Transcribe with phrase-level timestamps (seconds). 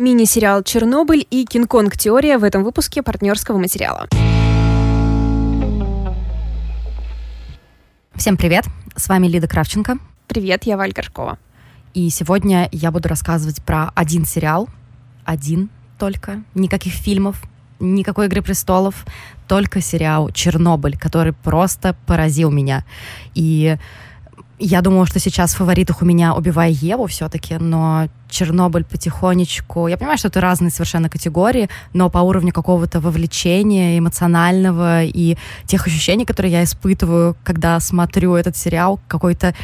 [0.00, 1.94] Мини-сериал «Чернобыль» и «Кинг-Конг.
[1.94, 4.08] Теория» в этом выпуске партнерского материала.
[8.14, 8.64] Всем привет!
[8.96, 9.98] С вами Лида Кравченко.
[10.26, 11.38] Привет, я Валь Горшкова.
[11.92, 14.70] И сегодня я буду рассказывать про один сериал.
[15.26, 15.68] Один
[15.98, 16.44] только.
[16.54, 17.42] Никаких фильмов,
[17.78, 19.04] никакой «Игры престолов»,
[19.48, 22.86] только сериал «Чернобыль», который просто поразил меня.
[23.34, 23.76] И
[24.60, 29.88] я думала, что сейчас в фаворитах у меня «Убивая Еву» все-таки, но «Чернобыль» потихонечку...
[29.88, 35.86] Я понимаю, что это разные совершенно категории, но по уровню какого-то вовлечения эмоционального и тех
[35.86, 39.54] ощущений, которые я испытываю, когда смотрю этот сериал, какой-то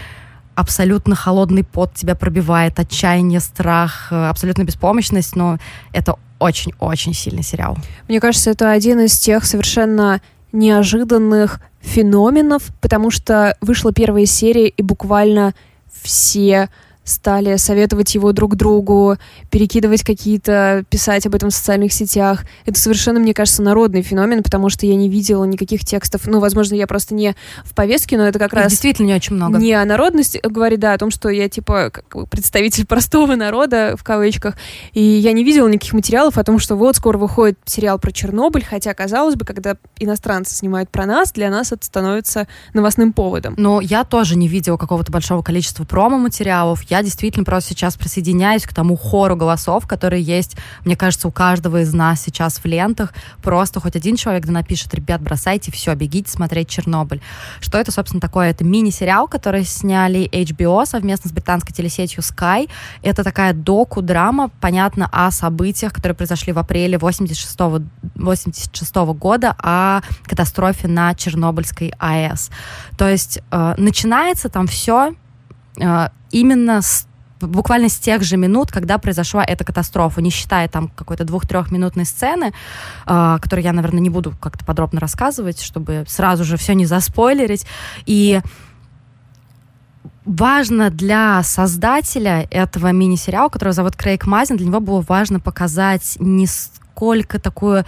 [0.55, 5.59] абсолютно холодный пот тебя пробивает, отчаяние, страх, абсолютно беспомощность, но
[5.93, 7.77] это очень-очень сильный сериал.
[8.09, 10.21] Мне кажется, это один из тех совершенно
[10.53, 15.55] неожиданных феноменов, потому что вышла первая серия, и буквально
[16.03, 16.69] все
[17.07, 19.17] стали советовать его друг другу,
[19.51, 22.45] перекидывать какие-то, писать об этом в социальных сетях.
[22.67, 26.27] Это совершенно, мне кажется, народный феномен, потому что я не видела никаких текстов.
[26.27, 28.73] Ну, возможно, я просто не в повестке, но это как Их раз...
[28.73, 29.59] действительно не очень много.
[29.59, 34.03] Не о народности говорит, да, о том, что я, типа, как представитель простого народа, в
[34.03, 34.57] кавычках,
[34.93, 38.65] и я не видела никаких материалов о том, что вот скоро выходит сериал про Чернобыль,
[38.65, 43.55] хотя, казалось бы, когда иностранцы снимают про нас, для нас это становится новостным поводом.
[43.57, 46.83] Но я тоже не видела какого-то большого количества промо-материалов.
[46.91, 51.31] Я я действительно просто сейчас присоединяюсь к тому хору голосов, которые есть, мне кажется, у
[51.31, 53.13] каждого из нас сейчас в лентах.
[53.43, 57.21] Просто хоть один человек да напишет, ребят, бросайте все, бегите смотреть Чернобыль.
[57.61, 58.51] Что это, собственно, такое?
[58.51, 62.71] Это мини-сериал, который сняли HBO совместно с британской телесетью Sky.
[63.03, 69.55] Это такая доку-драма, понятно, о событиях, которые произошли в апреле 86 -го, 86 -го года,
[69.59, 72.51] о катастрофе на Чернобыльской АЭС.
[72.97, 75.15] То есть э, начинается там все
[76.31, 77.07] именно с
[77.41, 82.53] буквально с тех же минут, когда произошла эта катастрофа, не считая там какой-то двух-трехминутной сцены,
[83.07, 87.67] э, которую я, наверное, не буду как-то подробно рассказывать, чтобы сразу же все не заспойлерить.
[88.07, 88.41] И
[90.25, 96.47] важно для создателя этого мини-сериала, которого зовут Крейг Мазин, для него было важно показать не
[96.47, 97.85] сколько такую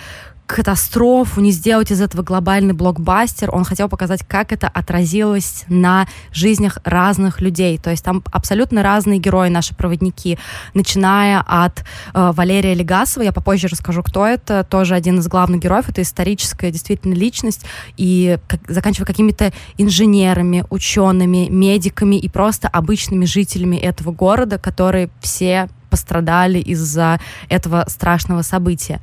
[0.49, 3.55] катастрофу, не сделать из этого глобальный блокбастер.
[3.55, 7.77] Он хотел показать, как это отразилось на жизнях разных людей.
[7.77, 10.39] То есть там абсолютно разные герои, наши проводники,
[10.73, 15.91] начиная от э, Валерия Легасова, я попозже расскажу, кто это, тоже один из главных героев,
[15.91, 17.67] это историческая действительно личность,
[17.99, 25.69] и как, заканчивая какими-то инженерами, учеными, медиками и просто обычными жителями этого города, которые все
[25.91, 27.21] пострадали из-за
[27.51, 29.01] этого страшного события.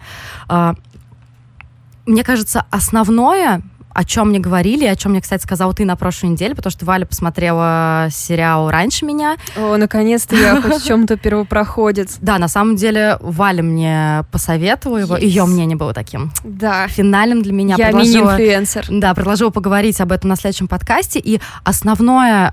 [2.05, 3.61] Мне кажется, основное,
[3.95, 6.85] о чем мне говорили, о чем мне, кстати, сказал ты на прошлой неделе, потому что
[6.85, 9.37] Валя посмотрела сериал раньше меня.
[9.55, 12.17] О, наконец-то я хоть в чем-то первопроходец.
[12.19, 16.87] Да, на самом деле Валя мне посоветовала его, ее мнение было таким да.
[16.89, 17.75] финальным для меня.
[17.77, 18.87] Я мини-инфлюенсер.
[18.89, 22.51] Да, предложила поговорить об этом на следующем подкасте, и основное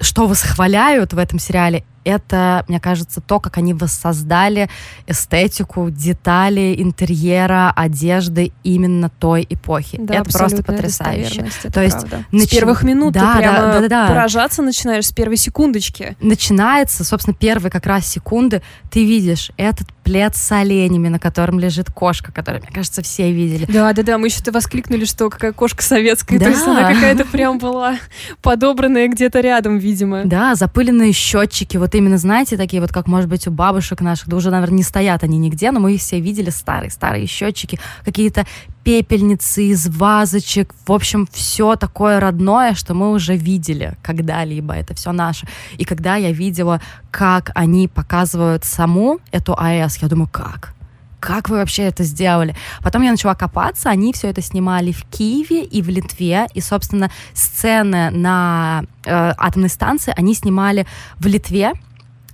[0.00, 4.68] что восхваляют в этом сериале, это, мне кажется, то, как они воссоздали
[5.06, 9.98] эстетику, детали интерьера, одежды именно той эпохи.
[10.00, 11.46] Да, это просто потрясающе.
[11.62, 11.98] Это то есть
[12.30, 12.48] нач...
[12.48, 16.16] с первых минут да, ты прямо да, да, да, поражаться начинаешь с первой секундочки.
[16.20, 18.62] Начинается, собственно, первые как раз секунды.
[18.90, 23.66] Ты видишь этот плед с оленями, на котором лежит кошка, которую, мне кажется, все видели.
[23.66, 24.18] Да, да, да.
[24.18, 26.38] Мы еще-то воскликнули, что какая кошка советская.
[26.38, 26.46] Да.
[26.46, 27.96] То есть она какая-то прям была
[28.42, 30.22] подобранная где-то рядом, видимо.
[30.24, 31.76] Да, запыленные счетчики.
[31.76, 34.78] Вот вот именно, знаете, такие вот, как, может быть, у бабушек наших, да уже, наверное,
[34.78, 38.46] не стоят они нигде, но мы их все видели, старые-старые счетчики, какие-то
[38.82, 45.12] пепельницы из вазочек, в общем, все такое родное, что мы уже видели когда-либо, это все
[45.12, 45.46] наше.
[45.76, 46.80] И когда я видела,
[47.10, 50.74] как они показывают саму эту АЭС, я думаю, как?
[51.22, 52.56] Как вы вообще это сделали?
[52.82, 57.12] Потом я начала копаться, они все это снимали в Киеве и в Литве, и, собственно,
[57.32, 60.84] сцены на э, атомной станции они снимали
[61.20, 61.74] в Литве,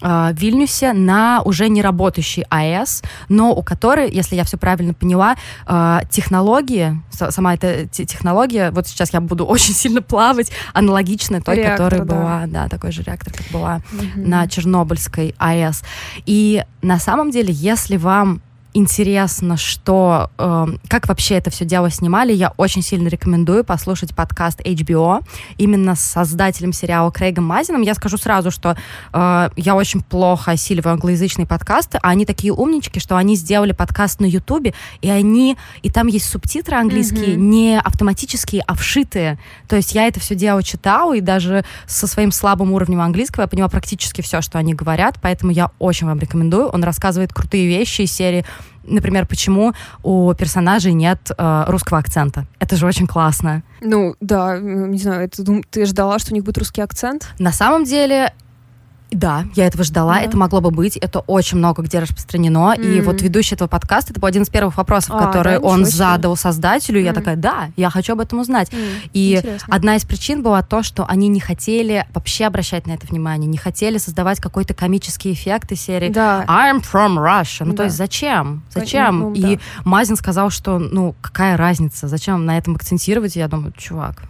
[0.01, 4.95] э, в Вильнюсе на уже не работающей АЭС, но у которой, если я все правильно
[4.95, 5.37] поняла,
[5.67, 11.91] э, технологии, сама эта технология, вот сейчас я буду очень сильно плавать, аналогичная той, реактор,
[11.91, 12.15] которая да.
[12.15, 14.27] была, да, такой же реактор, как была угу.
[14.27, 15.83] на Чернобыльской АЭС.
[16.25, 18.41] И на самом деле, если вам
[18.75, 24.61] интересно, что э, как вообще это все дело снимали, я очень сильно рекомендую послушать подкаст
[24.61, 25.25] HBO
[25.57, 27.83] именно с создателем сериала Крейгом Мазином.
[27.83, 28.77] Я скажу сразу, что
[29.13, 34.21] э, я очень плохо осиливаю англоязычные подкасты, а они такие умнички, что они сделали подкаст
[34.21, 37.37] на Ютубе, и они и там есть субтитры английские, mm-hmm.
[37.37, 39.39] не автоматические, а вшитые.
[39.67, 43.49] То есть я это все дело читала, и даже со своим слабым уровнем английского я
[43.49, 46.69] понимаю практически все, что они говорят, поэтому я очень вам рекомендую.
[46.69, 48.45] Он рассказывает крутые вещи из серии
[48.85, 52.47] например, почему у персонажей нет э, русского акцента.
[52.59, 53.63] Это же очень классно.
[53.81, 57.29] Ну, да, не знаю, это, ты ждала, что у них будет русский акцент?
[57.39, 58.33] На самом деле,
[59.11, 60.21] да, я этого ждала, да.
[60.21, 62.75] это могло бы быть, это очень много где распространено.
[62.77, 62.99] Mm-hmm.
[62.99, 65.85] И вот ведущий этого подкаста, это был один из первых вопросов, а, который да, он
[65.85, 67.01] задал создателю.
[67.01, 67.05] Mm-hmm.
[67.05, 68.71] Я такая, да, я хочу об этом узнать.
[68.71, 69.11] Mm-hmm.
[69.15, 69.75] И Интересно.
[69.75, 73.59] одна из причин была то, что они не хотели вообще обращать на это внимание, не
[73.59, 76.45] хотели создавать какой-то комический эффект из серии да.
[76.47, 77.65] I'm from Russia.
[77.65, 77.79] Ну, да.
[77.79, 78.63] то есть зачем?
[78.71, 79.21] Зачем?
[79.21, 79.63] Ну, и да.
[79.85, 82.09] Мазин сказал, что, ну, какая разница?
[82.09, 83.37] Зачем на этом акцентировать?
[83.37, 84.23] Я думаю, чувак,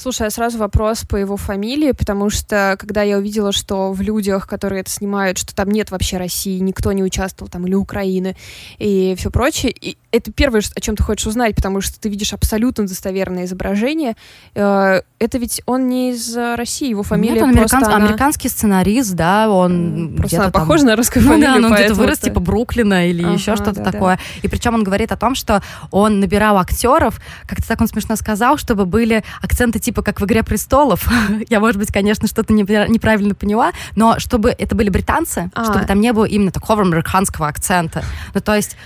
[0.00, 4.46] Слушай, а сразу вопрос по его фамилии, потому что когда я увидела, что в людях,
[4.46, 8.34] которые это снимают, что там нет вообще России, никто не участвовал там, или Украины,
[8.78, 12.32] и все прочее, и это первое, о чем ты хочешь узнать, потому что ты видишь
[12.32, 14.16] абсолютно достоверное изображение.
[14.54, 17.84] Э, это ведь он не из России, его фамилия Нет, он американ...
[17.84, 17.96] она...
[17.96, 21.60] американский сценарист, да, он просто она похожа на русскую ну, фамилию.
[21.60, 24.16] Да, он где-то вырос, типа Бруклина или ага, еще что-то да, такое.
[24.16, 24.22] Да.
[24.42, 28.56] И причем он говорит о том, что он набирал актеров, как-то так он смешно сказал,
[28.56, 31.08] чтобы были акценты типа как в «Игре престолов».
[31.48, 35.64] Я, может быть, конечно, что-то неправильно поняла, но чтобы это были британцы, а.
[35.64, 38.04] чтобы там не было именно такого американского акцента.
[38.34, 38.76] Ну, то есть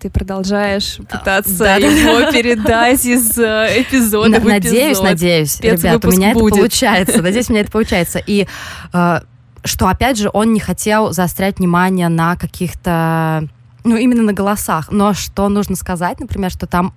[0.00, 2.32] ты продолжаешь пытаться да, его да.
[2.32, 5.04] передать из э, эпизода в Надеюсь, эпизод.
[5.04, 6.54] надеюсь, ребят, у меня будет.
[6.54, 7.22] это получается.
[7.22, 8.20] Надеюсь, у меня это получается.
[8.26, 8.48] И
[8.92, 9.20] э,
[9.64, 13.48] что, опять же, он не хотел заострять внимание на каких-то
[13.84, 14.88] ну, именно на голосах.
[14.90, 16.94] Но что нужно сказать, например, что там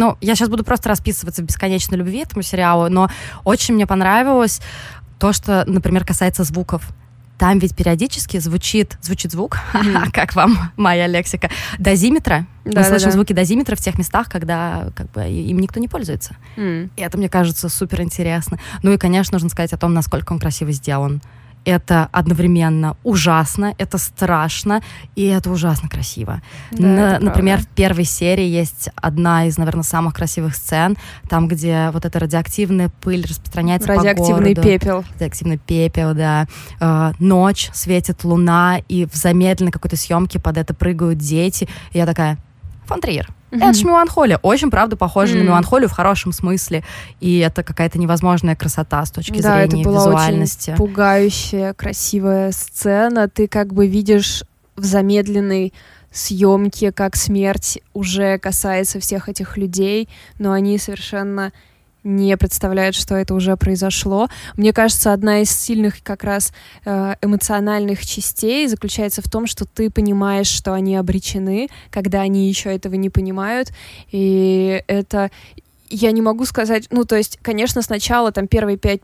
[0.00, 3.10] ну, я сейчас буду просто расписываться в бесконечной любви этому сериалу, но
[3.44, 4.62] очень мне понравилось
[5.18, 6.82] то, что, например, касается звуков
[7.36, 10.10] там ведь периодически звучит, звучит звук, mm-hmm.
[10.12, 11.48] как вам моя лексика,
[11.78, 12.46] дозиметра.
[12.66, 15.88] Да, Мы слышим да, звуки дозиметра в тех местах, когда как бы, им никто не
[15.88, 16.36] пользуется.
[16.56, 16.90] Mm.
[16.96, 18.58] И это, мне кажется, супер интересно.
[18.82, 21.22] Ну и, конечно, нужно сказать о том, насколько он красиво сделан
[21.64, 24.82] это одновременно ужасно, это страшно,
[25.16, 26.42] и это ужасно красиво.
[26.70, 27.70] Да, На, это например, правда.
[27.72, 30.96] в первой серии есть одна из, наверное, самых красивых сцен,
[31.28, 34.62] там, где вот эта радиоактивная пыль распространяется Радиоактивный по городу.
[34.62, 35.04] пепел.
[35.14, 36.46] Радиоактивный пепел, да.
[36.80, 41.68] Э, ночь, светит луна, и в замедленной какой-то съемке под это прыгают дети.
[41.92, 42.38] И я такая,
[42.86, 43.28] фон Триер.
[43.50, 43.68] Mm-hmm.
[43.68, 44.38] Это же меланхолия.
[44.42, 45.42] Очень, правда, похоже mm-hmm.
[45.42, 46.84] на меланхолию в хорошем смысле.
[47.20, 50.70] И это какая-то невозможная красота с точки да, зрения это была визуальности.
[50.70, 53.28] Очень пугающая, красивая сцена.
[53.28, 54.44] Ты как бы видишь
[54.76, 55.72] в замедленной
[56.12, 60.08] съемке, как смерть уже касается всех этих людей,
[60.38, 61.52] но они совершенно
[62.04, 64.28] не представляют, что это уже произошло.
[64.56, 66.52] Мне кажется, одна из сильных как раз
[66.84, 72.74] э, эмоциональных частей заключается в том, что ты понимаешь, что они обречены, когда они еще
[72.74, 73.72] этого не понимают.
[74.10, 75.30] И это
[75.90, 79.00] я не могу сказать, ну, то есть, конечно, сначала там первые пять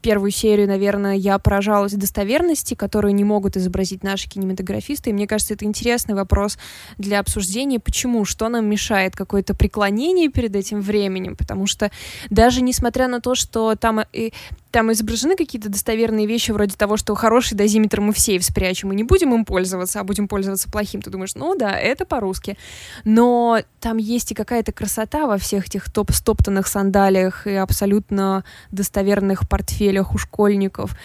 [0.00, 5.10] первую серию, наверное, я поражалась достоверности, которую не могут изобразить наши кинематографисты.
[5.10, 6.58] И мне кажется, это интересный вопрос
[6.98, 7.80] для обсуждения.
[7.80, 8.24] Почему?
[8.24, 9.16] Что нам мешает?
[9.16, 11.36] Какое-то преклонение перед этим временем?
[11.36, 11.90] Потому что
[12.30, 14.32] даже несмотря на то, что там и
[14.70, 18.96] там изображены какие-то достоверные вещи вроде того, что хороший дозиметр мы в сейф спрячем и
[18.96, 21.02] не будем им пользоваться, а будем пользоваться плохим.
[21.02, 22.56] Ты думаешь, ну да, это по-русски.
[23.04, 30.14] Но там есть и какая-то красота во всех этих топ-стоптанных сандалиях и абсолютно достоверных портфелях
[30.14, 30.96] у школьников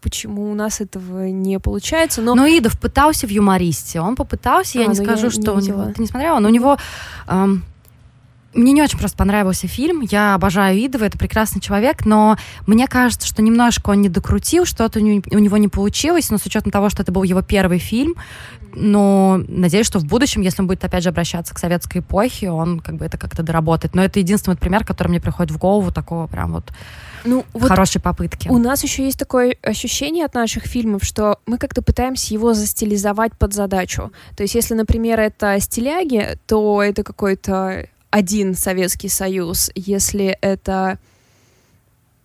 [0.00, 2.22] почему у нас этого не получается.
[2.22, 4.00] Но, но Идов пытался в юмористе.
[4.00, 5.92] Он попытался, а, я не скажу, я что не у него.
[5.92, 6.78] Ты не смотрела, но у него
[7.26, 7.64] эм,
[8.54, 10.00] мне не очень просто понравился фильм.
[10.00, 14.98] Я обожаю Идова, это прекрасный человек, но мне кажется, что немножко он не докрутил, что-то
[14.98, 18.14] у него не получилось, но с учетом того, что это был его первый фильм,
[18.74, 22.80] но надеюсь, что в будущем, если он будет опять же обращаться к советской эпохе, он
[22.80, 23.94] как бы это как-то доработает.
[23.94, 26.72] Но это единственный пример, который мне приходит в голову такого прям вот
[27.24, 28.48] ну, вот хорошей попытки.
[28.48, 33.32] У нас еще есть такое ощущение от наших фильмов, что мы как-то пытаемся его застилизовать
[33.38, 34.12] под задачу.
[34.36, 40.98] То есть, если, например, это стиляги, то это какой-то один Советский Союз, если это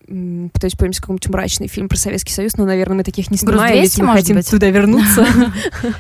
[0.05, 3.97] пытаюсь вспомнить какой-нибудь мрачный фильм про Советский Союз, но, наверное, мы таких не снимаем, ведь
[3.97, 4.49] мы хотим быть?
[4.49, 5.25] туда вернуться.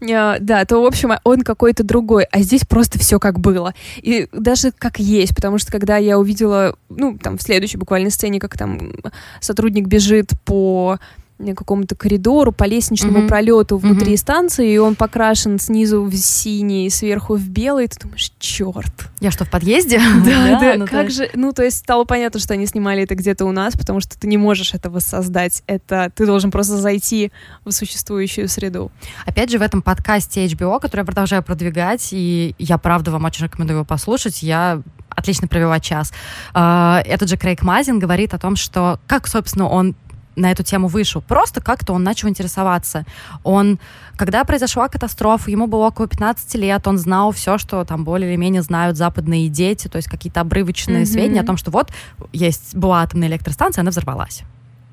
[0.10, 3.74] А, да, то, в общем, он какой-то другой, а здесь просто все как было.
[3.96, 8.40] И даже как есть, потому что когда я увидела, ну, там, в следующей буквально сцене,
[8.40, 8.92] как там
[9.40, 10.98] сотрудник бежит по
[11.54, 13.28] какому-то коридору, по лестничному mm-hmm.
[13.28, 14.18] пролету внутри mm-hmm.
[14.18, 19.08] станции, и он покрашен снизу в синий, сверху в белый, и ты думаешь, черт.
[19.20, 20.00] Я что, в подъезде?
[20.28, 23.44] Да, да, ну как же, ну то есть стало понятно, что они снимали это где-то
[23.44, 27.32] у нас, потому что ты не можешь этого создать, это ты должен просто зайти
[27.64, 28.90] в существующую среду.
[29.24, 33.44] Опять же, в этом подкасте HBO, который я продолжаю продвигать, и я правда вам очень
[33.44, 36.12] рекомендую его послушать, я отлично провела час.
[36.54, 39.94] А, этот же Крейг Мазин говорит о том, что как, собственно, он
[40.38, 41.20] на эту тему вышел.
[41.20, 43.04] Просто как-то он начал интересоваться.
[43.44, 43.78] Он,
[44.16, 48.36] когда произошла катастрофа, ему было около 15 лет, он знал все, что там более или
[48.36, 51.06] менее знают западные дети, то есть какие-то обрывочные mm-hmm.
[51.06, 51.90] сведения о том, что вот
[52.32, 54.42] есть была атомная электростанция, она взорвалась.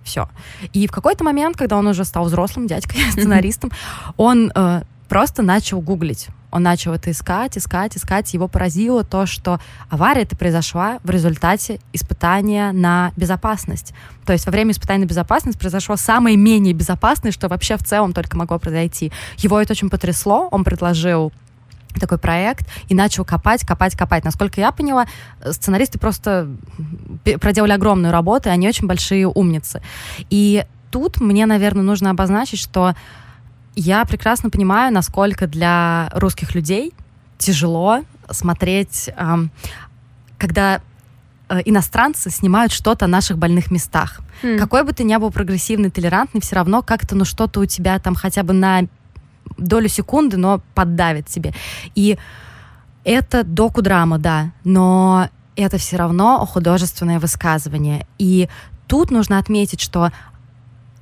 [0.03, 0.29] Все.
[0.71, 3.71] И в какой-то момент, когда он уже стал взрослым дядькой, сценаристом,
[4.17, 6.27] он э, просто начал гуглить.
[6.55, 8.33] Он начал это искать, искать, искать.
[8.33, 9.59] Его поразило то, что
[9.89, 13.93] авария это произошла в результате испытания на безопасность.
[14.25, 18.13] То есть во время испытания на безопасность произошло самое менее безопасное, что вообще в целом
[18.13, 19.11] только могло произойти.
[19.35, 20.47] Его это очень потрясло.
[20.49, 21.33] Он предложил
[21.99, 24.23] такой проект и начал копать, копать, копать.
[24.23, 25.07] Насколько я поняла,
[25.43, 26.47] сценаристы просто
[27.41, 29.81] проделали огромную работу, и они очень большие умницы.
[30.29, 32.95] И тут мне, наверное, нужно обозначить, что
[33.75, 36.93] я прекрасно понимаю, насколько для русских людей
[37.37, 39.09] тяжело смотреть,
[40.37, 40.81] когда
[41.49, 44.21] э, иностранцы снимают что-то о наших больных местах.
[44.41, 44.57] Mm.
[44.57, 48.15] Какой бы ты ни был прогрессивный, толерантный, все равно как-то, ну, что-то у тебя там
[48.15, 48.87] хотя бы на
[49.57, 51.53] долю секунды, но поддавит тебе.
[51.93, 52.17] И
[53.03, 58.07] это доку-драма, да, но это все равно художественное высказывание.
[58.17, 58.49] И
[58.87, 60.11] тут нужно отметить, что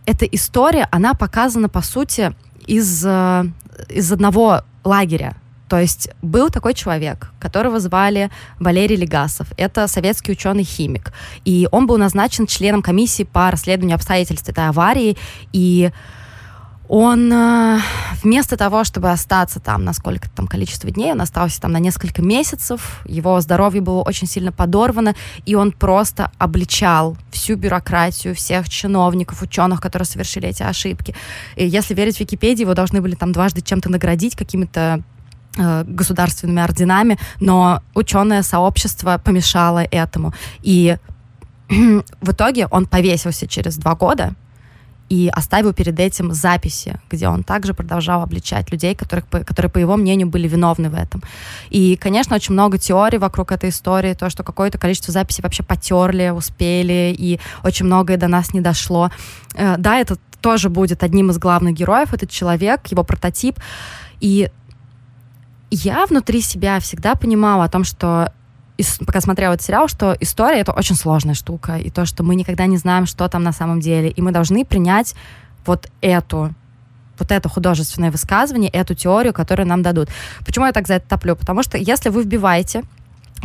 [0.06, 2.36] эта история, она показана, по сути,
[2.68, 3.46] из, э,
[3.90, 5.36] из одного лагеря.
[5.70, 8.30] То есть был такой человек, которого звали
[8.60, 9.48] Валерий Легасов.
[9.58, 11.12] Это советский ученый-химик.
[11.46, 15.18] И он был назначен членом комиссии по расследованию обстоятельств этой аварии.
[15.52, 15.92] И
[16.96, 17.80] он э,
[18.22, 22.22] вместо того, чтобы остаться там на сколько там количество дней, он остался там на несколько
[22.22, 29.42] месяцев, его здоровье было очень сильно подорвано, и он просто обличал всю бюрократию, всех чиновников,
[29.42, 31.16] ученых, которые совершили эти ошибки.
[31.56, 35.02] И если верить Википедии, его должны были там дважды чем-то наградить, какими-то
[35.58, 40.32] э, государственными орденами, но ученое сообщество помешало этому.
[40.62, 40.96] И
[41.70, 44.36] в итоге он повесился через два года,
[45.14, 49.96] и оставил перед этим записи, где он также продолжал обличать людей, которых, которые, по его
[49.96, 51.22] мнению, были виновны в этом.
[51.70, 56.32] И, конечно, очень много теорий вокруг этой истории, то, что какое-то количество записей вообще потерли,
[56.32, 59.12] успели, и очень многое до нас не дошло.
[59.54, 63.60] Э, да, это тоже будет одним из главных героев, этот человек, его прототип.
[64.20, 64.50] И
[65.70, 68.34] я внутри себя всегда понимала о том, что
[69.06, 72.66] пока смотрела этот сериал, что история— это очень сложная штука, и то, что мы никогда
[72.66, 75.16] не знаем, что там на самом деле, и мы должны принять
[75.66, 76.54] вот эту
[77.20, 80.10] вот это художественное высказывание, эту теорию, которую нам дадут.
[80.46, 81.36] Почему я так за это топлю?
[81.36, 82.84] Потому что если вы вбиваете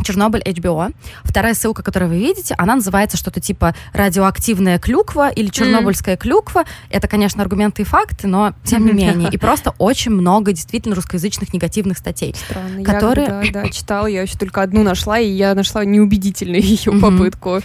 [0.03, 0.93] Чернобыль HBO.
[1.23, 6.19] Вторая ссылка, которую вы видите, она называется что-то типа радиоактивная клюква или чернобыльская mm.
[6.19, 6.63] клюква.
[6.89, 9.29] Это, конечно, аргументы и факты, но тем не менее.
[9.31, 12.35] И просто очень много действительно русскоязычных негативных статей.
[12.35, 12.83] Странно.
[12.83, 13.27] Которые...
[13.27, 16.99] Я когда, да, читала, я еще только одну нашла, и я нашла неубедительную ее mm-hmm.
[16.99, 17.59] попытку.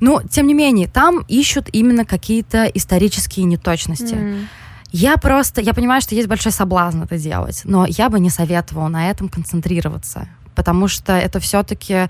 [0.00, 4.14] Ну, тем не менее, там ищут именно какие-то исторические неточности.
[4.14, 4.44] Mm.
[4.92, 8.88] Я просто, я понимаю, что есть большой соблазн это делать, но я бы не советовала
[8.88, 12.08] на этом концентрироваться потому что это все-таки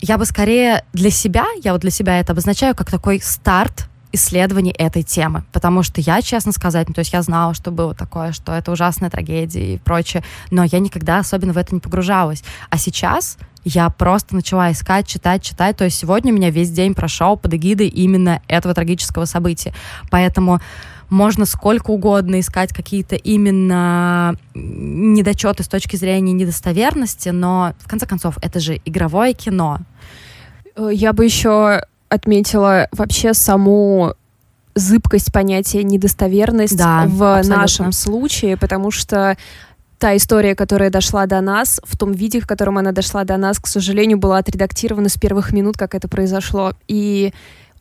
[0.00, 4.70] я бы скорее для себя, я вот для себя это обозначаю как такой старт исследований
[4.70, 8.32] этой темы, потому что я, честно сказать, ну, то есть я знала, что было такое,
[8.32, 12.42] что это ужасная трагедия и прочее, но я никогда особенно в это не погружалась.
[12.70, 16.94] А сейчас я просто начала искать, читать, читать, то есть сегодня у меня весь день
[16.94, 19.74] прошел под эгидой именно этого трагического события.
[20.10, 20.60] Поэтому
[21.10, 28.38] можно сколько угодно искать какие-то именно недочеты с точки зрения недостоверности, но в конце концов
[28.42, 29.80] это же игровое кино.
[30.76, 34.14] Э, я бы еще отметила вообще саму
[34.74, 37.62] зыбкость понятия недостоверность да, в абсолютно.
[37.62, 39.36] нашем случае, потому что
[39.98, 43.58] та история, которая дошла до нас, в том виде, в котором она дошла до нас,
[43.58, 46.72] к сожалению, была отредактирована с первых минут, как это произошло.
[46.86, 47.32] И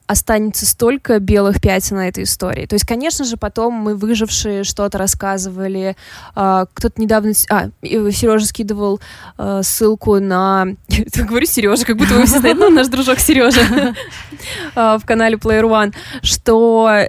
[0.08, 2.66] останется столько белых пятен на этой истории.
[2.66, 5.96] То есть, конечно же, потом мы выжившие что-то рассказывали.
[6.36, 7.34] Э, кто-то недавно...
[7.50, 9.00] А, Сережа скидывал
[9.38, 10.68] э, ссылку на...
[10.88, 13.94] Я говорю Сережа, как будто вы все знаете, ну, наш дружок Сережа
[14.76, 17.08] в канале Player One, что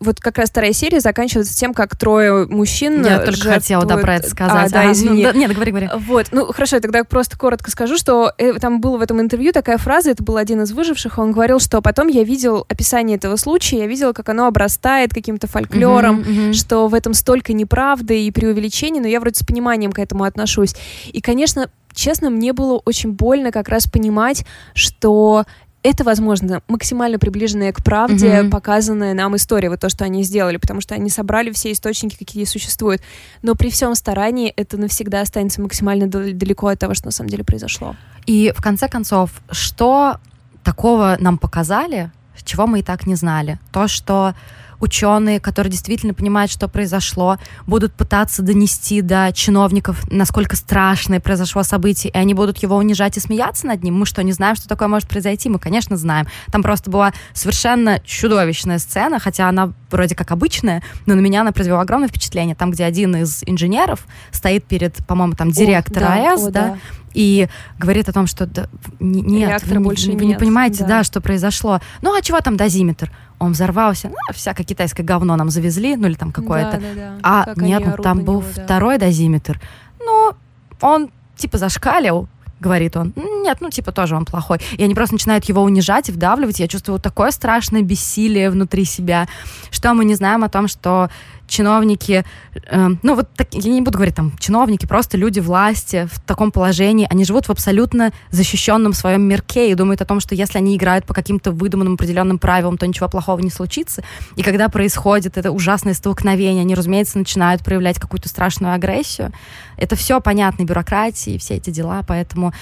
[0.00, 4.16] вот как раз вторая серия заканчивается тем, как трое мужчин Я только хотела, да, про
[4.16, 4.70] это сказать.
[4.70, 5.24] А, да, Ага, извини.
[5.24, 5.88] ну, да, нет, говори, говори.
[5.98, 9.52] Вот, ну хорошо, я тогда просто коротко скажу, что э, там было в этом интервью
[9.52, 13.36] такая фраза, это был один из выживших, он говорил, что потом я видел описание этого
[13.36, 16.52] случая, я видела, как оно обрастает каким-то фольклором, Мгм, мгм.
[16.54, 20.74] что в этом столько неправды и преувеличений, но я вроде с пониманием к этому отношусь.
[21.12, 25.44] И, конечно, честно, мне было очень больно как раз понимать, что
[25.82, 28.50] это, возможно, максимально приближенная к правде Мгм.
[28.50, 32.44] показанная нам история, вот то, что они сделали, потому что они собрали все источники, какие
[32.44, 33.02] существуют.
[33.42, 37.30] Но при всем старании это навсегда останется максимально дал- далеко от того, что на самом
[37.30, 37.96] деле произошло.
[38.26, 40.18] И в конце концов, что
[40.62, 42.10] такого нам показали,
[42.44, 43.58] чего мы и так не знали?
[43.72, 44.34] То, что
[44.82, 52.12] ученые, которые действительно понимают, что произошло, будут пытаться донести до чиновников, насколько страшное произошло событие,
[52.12, 53.98] и они будут его унижать и смеяться над ним.
[53.98, 55.48] Мы что, не знаем, что такое может произойти?
[55.48, 56.26] Мы, конечно, знаем.
[56.50, 61.52] Там просто была совершенно чудовищная сцена, хотя она вроде как обычная, но на меня она
[61.52, 62.56] произвела огромное впечатление.
[62.56, 66.78] Там, где один из инженеров стоит перед, по-моему, там директор О, да, АЭС, о, да,
[67.14, 67.48] и
[67.78, 68.68] говорит о том, что да,
[69.00, 70.88] нет, Реактора вы, не- больше вы не нет, понимаете, да.
[70.88, 71.04] да.
[71.04, 71.80] что произошло.
[72.00, 73.10] Ну, а чего там дозиметр?
[73.42, 76.78] Он взорвался, ну, всякое китайское говно нам завезли, ну, или там какое-то.
[76.78, 77.18] Да-да-да.
[77.24, 78.62] А Как нет, ну, там был него, да.
[78.62, 79.60] второй дозиметр.
[79.98, 80.32] Ну,
[80.80, 82.28] он типа зашкалил,
[82.60, 83.12] говорит он.
[83.16, 84.60] Нет, ну, типа, тоже он плохой.
[84.78, 86.60] И они просто начинают его унижать и вдавливать.
[86.60, 89.26] Я чувствую такое страшное бессилие внутри себя,
[89.72, 91.10] что мы не знаем о том, что
[91.46, 96.20] чиновники, э, ну вот так, я не буду говорить там чиновники, просто люди власти в
[96.20, 100.58] таком положении, они живут в абсолютно защищенном своем мирке и думают о том, что если
[100.58, 104.02] они играют по каким-то выдуманным определенным правилам, то ничего плохого не случится.
[104.36, 109.32] И когда происходит это ужасное столкновение, они, разумеется, начинают проявлять какую-то страшную агрессию.
[109.76, 112.52] Это все понятно, бюрократии, все эти дела, поэтому,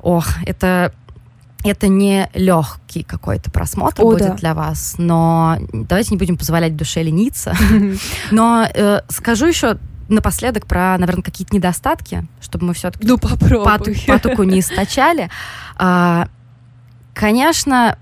[0.00, 0.92] ох, это
[1.64, 4.34] это не легкий какой-то просмотр О, будет да.
[4.34, 7.56] для вас, но давайте не будем позволять душе лениться.
[8.30, 9.78] Но э, скажу еще
[10.08, 15.30] напоследок про, наверное, какие-то недостатки, чтобы мы все-таки Ну, патоку не источали.
[15.76, 16.28] А,
[17.14, 17.96] Конечно,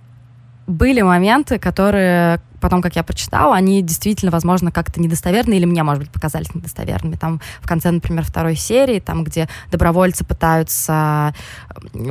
[0.73, 6.05] были моменты, которые потом, как я прочитала, они действительно, возможно, как-то недостоверны, или мне, может
[6.05, 7.17] быть, показались недостоверными.
[7.17, 11.35] Там в конце, например, второй серии, там, где добровольцы пытаются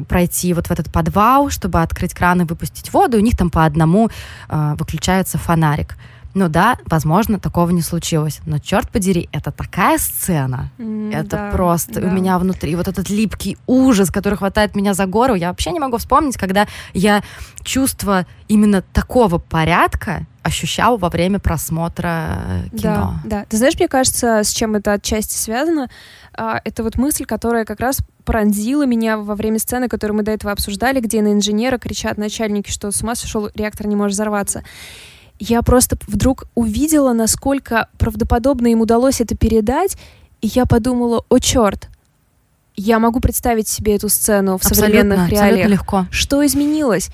[0.07, 3.65] пройти вот в этот подвал, чтобы открыть кран и выпустить воду, у них там по
[3.65, 4.09] одному
[4.49, 5.95] э, выключается фонарик.
[6.33, 8.39] Ну да, возможно, такого не случилось.
[8.45, 10.69] Но черт подери, это такая сцена.
[10.77, 12.07] М, Это да, просто да.
[12.07, 15.35] у меня внутри вот этот липкий ужас, который хватает меня за гору.
[15.35, 17.21] Я вообще не могу вспомнить, когда я
[17.63, 22.39] чувство именно такого порядка ощущал во время просмотра
[22.73, 23.19] э, кино.
[23.23, 23.45] Да, да.
[23.47, 25.88] Ты знаешь, мне кажется, с чем это отчасти связано?
[26.33, 30.31] А, это вот мысль, которая как раз пронзила меня во время сцены, которую мы до
[30.31, 34.63] этого обсуждали, где на инженера кричат начальники, что с ума сошел, реактор не может взорваться.
[35.43, 39.97] Я просто вдруг увидела, насколько правдоподобно им удалось это передать,
[40.41, 41.89] и я подумала, о черт,
[42.75, 45.69] я могу представить себе эту сцену в Абсолютно, современных абсолютно реалиях.
[45.69, 46.05] легко.
[46.11, 47.09] Что изменилось?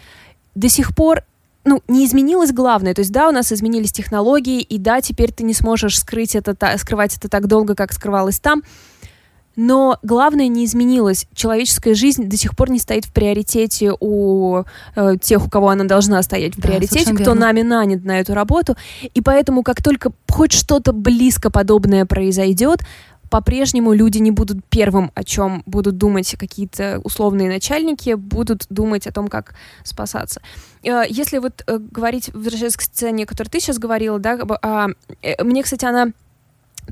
[0.55, 1.23] До сих пор
[1.63, 2.93] ну, не изменилось главное.
[2.93, 6.53] То есть, да, у нас изменились технологии, и да, теперь ты не сможешь скрыть это,
[6.53, 8.61] та- скрывать это так долго, как скрывалось там.
[9.57, 11.25] Но главное не изменилось.
[11.33, 14.63] Человеческая жизнь до сих пор не стоит в приоритете у
[14.95, 17.41] э, тех, у кого она должна стоять в Да, приоритете, кто верно.
[17.41, 18.75] нами нанят на эту работу.
[19.13, 22.81] И поэтому, как только хоть что-то близко подобное произойдет,
[23.31, 29.11] по-прежнему люди не будут первым, о чем будут думать какие-то условные начальники, будут думать о
[29.11, 30.39] том, как спасаться.
[30.83, 34.87] Э, Если вот э, говорить, возвращаясь к сцене, о которой ты сейчас говорила, да, а,
[35.23, 36.09] э, мне, кстати, она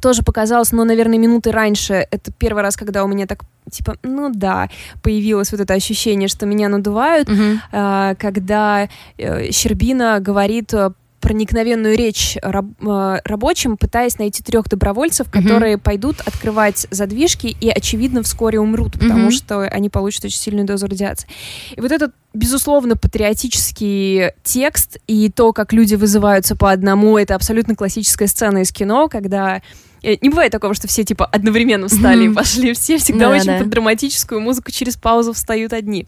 [0.02, 1.94] тоже показалась, но, наверное, минуты раньше.
[2.12, 3.40] Это первый раз, когда у меня так,
[3.72, 4.70] типа, ну да,
[5.02, 7.62] появилось вот это ощущение, что меня надувают, Мгм.
[7.72, 10.92] а, когда э, Щербина говорит э,
[11.26, 18.22] проникновенную речь раб- э, рабочим, пытаясь найти трех добровольцев, которые пойдут открывать задвижки и, очевидно,
[18.22, 19.32] вскоре умрут, потому Мгм.
[19.32, 21.28] что они получат очень сильную дозу радиации.
[21.76, 27.76] И вот этот, безусловно, патриотический текст и то, как люди вызываются по одному, это абсолютно
[27.76, 29.64] классическая сцена из кино, когда
[30.04, 32.74] э, не бывает такого, что все типа одновременно встали и пошли.
[32.74, 33.58] Все всегда Да, очень да.
[33.58, 36.06] под драматическую музыку через паузу встают одни.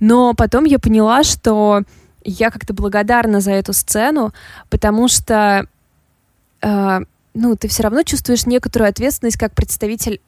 [0.00, 1.80] Но потом я поняла, что
[2.24, 4.32] я как-то благодарна за эту сцену,
[4.70, 5.66] потому что
[6.62, 7.00] э,
[7.34, 10.20] ну, ты все равно чувствуешь некоторую ответственность как представитель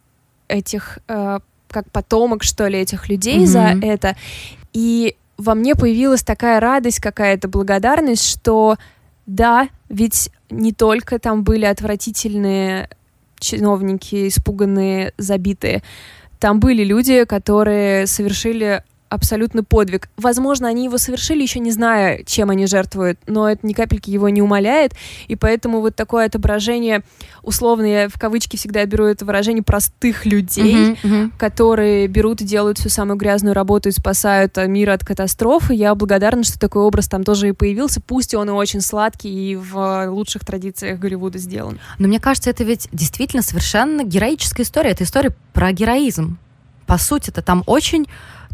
[0.49, 3.47] этих, э, как потомок, что ли, этих людей Мгм.
[3.47, 4.17] за это.
[4.73, 8.77] И во мне появилась такая радость, какая-то благодарность, что
[9.27, 12.89] да, ведь не только там были отвратительные
[13.39, 15.83] чиновники, испуганные, забитые.
[16.39, 18.83] Там были люди, которые совершили
[19.17, 20.09] абсолютно подвиг.
[20.17, 24.29] Возможно, они его совершили, еще не зная, чем они жертвуют, но это ни капельки его
[24.29, 24.93] не умаляет,
[25.27, 27.03] и поэтому вот такое отображение,
[27.43, 31.31] условно, я в кавычки всегда беру это выражение простых людей, uh-huh, uh-huh.
[31.39, 35.75] которые берут и делают всю самую грязную работу и спасают мир от катастрофы.
[35.75, 39.57] Я благодарна, что такой образ там тоже и появился, пусть он и очень сладкий и
[39.57, 41.79] в лучших традициях Голливуда сделан.
[41.99, 44.91] Но мне кажется, это ведь действительно совершенно героическая история.
[44.91, 46.39] Это история про героизм.
[46.87, 48.07] По сути, это там очень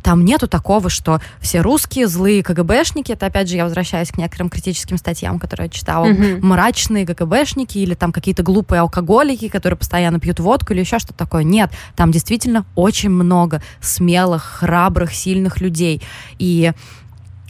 [0.03, 4.51] там нету такого, что все русские злые КГБшники, это опять же я возвращаюсь к некоторым
[4.51, 6.41] критическим статьям, которые я читала, mm-hmm.
[6.43, 11.45] мрачные КГБшники или там какие-то глупые алкоголики, которые постоянно пьют водку или еще что-то такое.
[11.45, 16.03] Нет, там действительно очень много смелых, храбрых, сильных людей.
[16.39, 16.73] И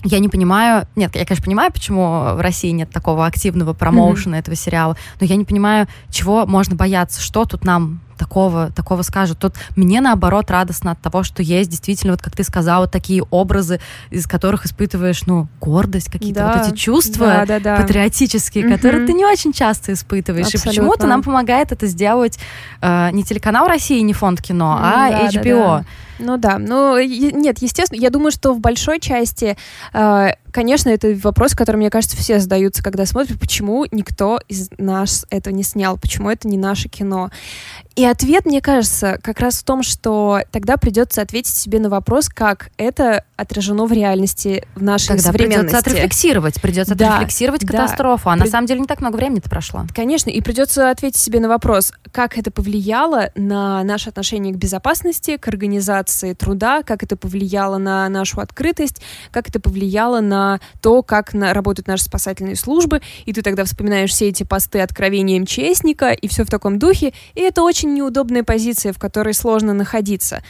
[0.05, 4.39] я не понимаю, нет, я, конечно, понимаю, почему в России нет такого активного промоушена mm-hmm.
[4.39, 9.41] этого сериала, но я не понимаю, чего можно бояться, что тут нам такого, такого скажут.
[9.41, 13.81] Тут мне, наоборот, радостно от того, что есть действительно, вот как ты сказала, такие образы,
[14.11, 17.77] из которых испытываешь, ну, гордость, какие-то да, вот эти чувства да, да, да.
[17.77, 18.75] патриотические, угу.
[18.75, 20.47] которые ты не очень часто испытываешь.
[20.47, 20.69] Абсолютно.
[20.69, 22.39] И почему-то нам помогает это сделать
[22.81, 25.43] э, не телеканал России, не фонд кино, а да, HBO.
[25.43, 25.85] Да, да.
[26.23, 29.57] Ну да, ну нет, естественно, я думаю, что в большой части,
[29.93, 35.27] э, конечно, это вопрос, который, мне кажется, все задаются, когда смотрят, почему никто из нас
[35.31, 37.31] это не снял, почему это не наше кино.
[37.97, 42.29] И ответ, мне кажется, как раз в том, что тогда придется ответить себе на вопрос,
[42.29, 45.67] как это отражено в реальности в нашей тогда современности.
[45.67, 48.41] придется отрефлексировать, придется да, отрефлексировать катастрофу, а При...
[48.45, 49.85] на самом деле не так много времени-то прошло.
[49.95, 55.37] Конечно, и придется ответить себе на вопрос, как это повлияло на наше отношение к безопасности,
[55.37, 61.35] к организации труда, как это повлияло на нашу открытость, как это повлияло на то, как
[61.35, 61.53] на...
[61.53, 66.45] работают наши спасательные службы, и ты тогда вспоминаешь все эти посты откровения МЧСника, и все
[66.45, 70.43] в таком духе, и это очень очень неудобная позиция, в которой сложно находиться.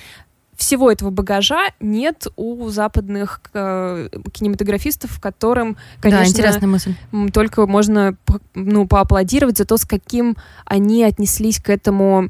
[0.56, 6.94] Всего этого багажа нет у западных э, кинематографистов, которым, конечно, да, интересная мысль.
[7.32, 8.16] только можно
[8.54, 12.28] ну, поаплодировать за то, с каким они отнеслись к этому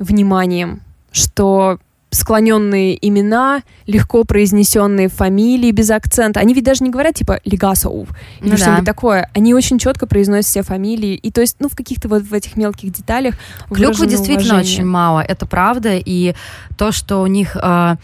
[0.00, 0.80] вниманием,
[1.12, 1.78] что
[2.10, 6.40] склоненные имена, легко произнесенные фамилии без акцента.
[6.40, 8.08] Они ведь даже не говорят типа Легасов
[8.40, 8.92] или ну, что-нибудь да.
[8.92, 9.30] такое.
[9.34, 11.14] Они очень четко произносят все фамилии.
[11.14, 13.34] И то есть, ну, в каких-то вот в этих мелких деталях
[13.70, 14.78] Клюквы действительно уважение.
[14.78, 15.96] очень мало, это правда.
[15.96, 16.34] И
[16.76, 17.96] то, что у них Э,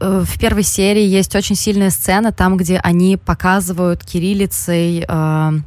[0.00, 5.60] в первой серии есть очень сильная сцена, там, где они показывают кириллицей э, в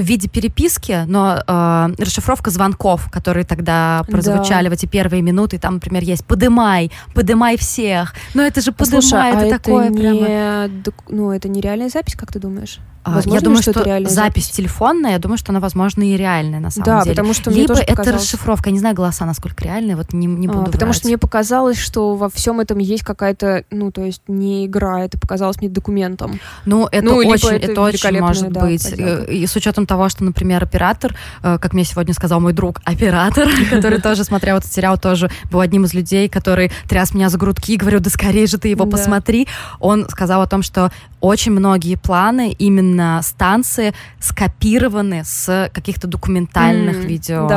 [0.00, 4.70] виде переписки, но э, расшифровка звонков, которые тогда прозвучали да.
[4.70, 5.58] в эти первые минуты.
[5.58, 8.14] Там, например, есть «подымай, подымай всех».
[8.34, 10.20] Но это же «подымай», Слушай, это а такое это прямо...
[10.20, 12.80] Не, ну, это нереальная запись, как ты думаешь?
[13.04, 16.16] А, возможно, я думаю, что, что запись, запись телефонная, я думаю, что она, возможно, и
[16.16, 17.14] реальная на самом да, деле.
[17.14, 18.22] потому что Либо это показалось...
[18.22, 21.18] расшифровка, я не знаю голоса, насколько реальные, вот не, не буду а, Потому что мне
[21.18, 25.68] показалось, что во всем этом есть какая-то, ну, то есть не игра, это показалось мне
[25.68, 26.40] документом.
[26.64, 28.90] Ну, это ну, очень, это, это очень может да, быть.
[28.90, 29.32] Подделка.
[29.32, 33.48] И с учетом того, что, например, оператор, э, как мне сегодня сказал мой друг, оператор,
[33.70, 37.72] который тоже смотрел этот сериал, тоже был одним из людей, который тряс меня за грудки
[37.72, 39.46] и говорил, да скорее же ты его посмотри.
[39.80, 40.90] Он сказал о том, что
[41.20, 47.48] очень многие планы именно станции скопированы с каких-то документальных видео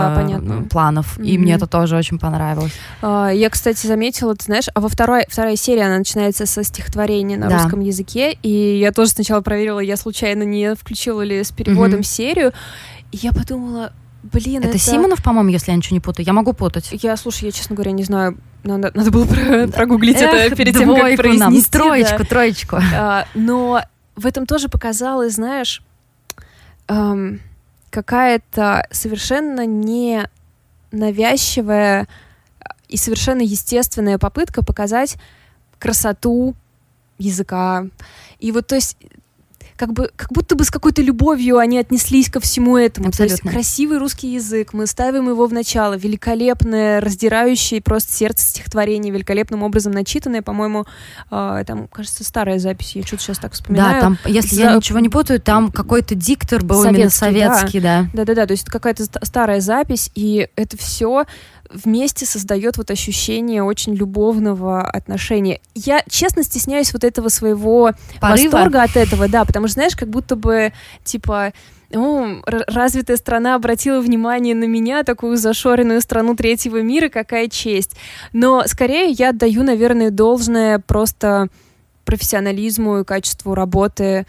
[0.69, 1.19] планов.
[1.19, 2.71] И мне это тоже очень понравилось.
[3.01, 7.37] Uh, я, кстати, заметила, ты знаешь, а во второй, второй серии она начинается со стихотворения
[7.37, 7.57] на да.
[7.57, 12.03] русском языке, и я тоже сначала проверила, я случайно не включила ли с переводом mm-hmm.
[12.03, 12.53] серию,
[13.11, 13.91] и я подумала,
[14.23, 16.25] Блин, это, это Симонов, по-моему, если я ничего не путаю.
[16.25, 16.89] Я могу путать.
[16.91, 18.37] Я, слушай, я, честно говоря, не знаю.
[18.63, 21.77] Надо, надо было про, прогуглить Эх, это перед тем, как произнести.
[21.77, 21.87] Нам.
[21.87, 22.25] Троечку, да.
[22.25, 22.77] троечку.
[22.93, 23.81] А, но
[24.15, 25.81] в этом тоже показалось, знаешь,
[26.87, 27.39] эм,
[27.89, 30.27] какая-то совершенно не
[30.91, 32.07] навязчивая
[32.89, 35.17] и совершенно естественная попытка показать
[35.79, 36.55] красоту
[37.17, 37.87] языка.
[38.39, 38.97] И вот, то есть,
[39.77, 43.09] как бы как будто бы с какой-то любовью они отнеслись ко всему этому.
[43.09, 43.37] Абсолютно.
[43.37, 49.13] То есть красивый русский язык, мы ставим его в начало, великолепное, раздирающее просто сердце стихотворение,
[49.13, 50.85] великолепным образом начитанное, по-моему,
[51.29, 53.93] э, там, кажется, старая запись, я что-то сейчас так вспоминаю.
[53.93, 54.61] Да, там, если За...
[54.63, 58.07] я ничего не путаю, там какой-то диктор был советский, именно советский, да.
[58.13, 61.25] Да-да-да, то есть какая-то старая запись, и это все
[61.69, 65.59] вместе создает вот ощущение очень любовного отношения.
[65.75, 68.43] Я, честно, стесняюсь вот этого своего Порыва.
[68.43, 71.53] восторга от этого, да, потому что, знаешь, как будто бы, типа,
[71.89, 77.95] ну, развитая страна обратила внимание на меня, такую зашоренную страну третьего мира, какая честь.
[78.33, 81.47] Но скорее я отдаю, наверное, должное просто
[82.05, 84.25] профессионализму и качеству работы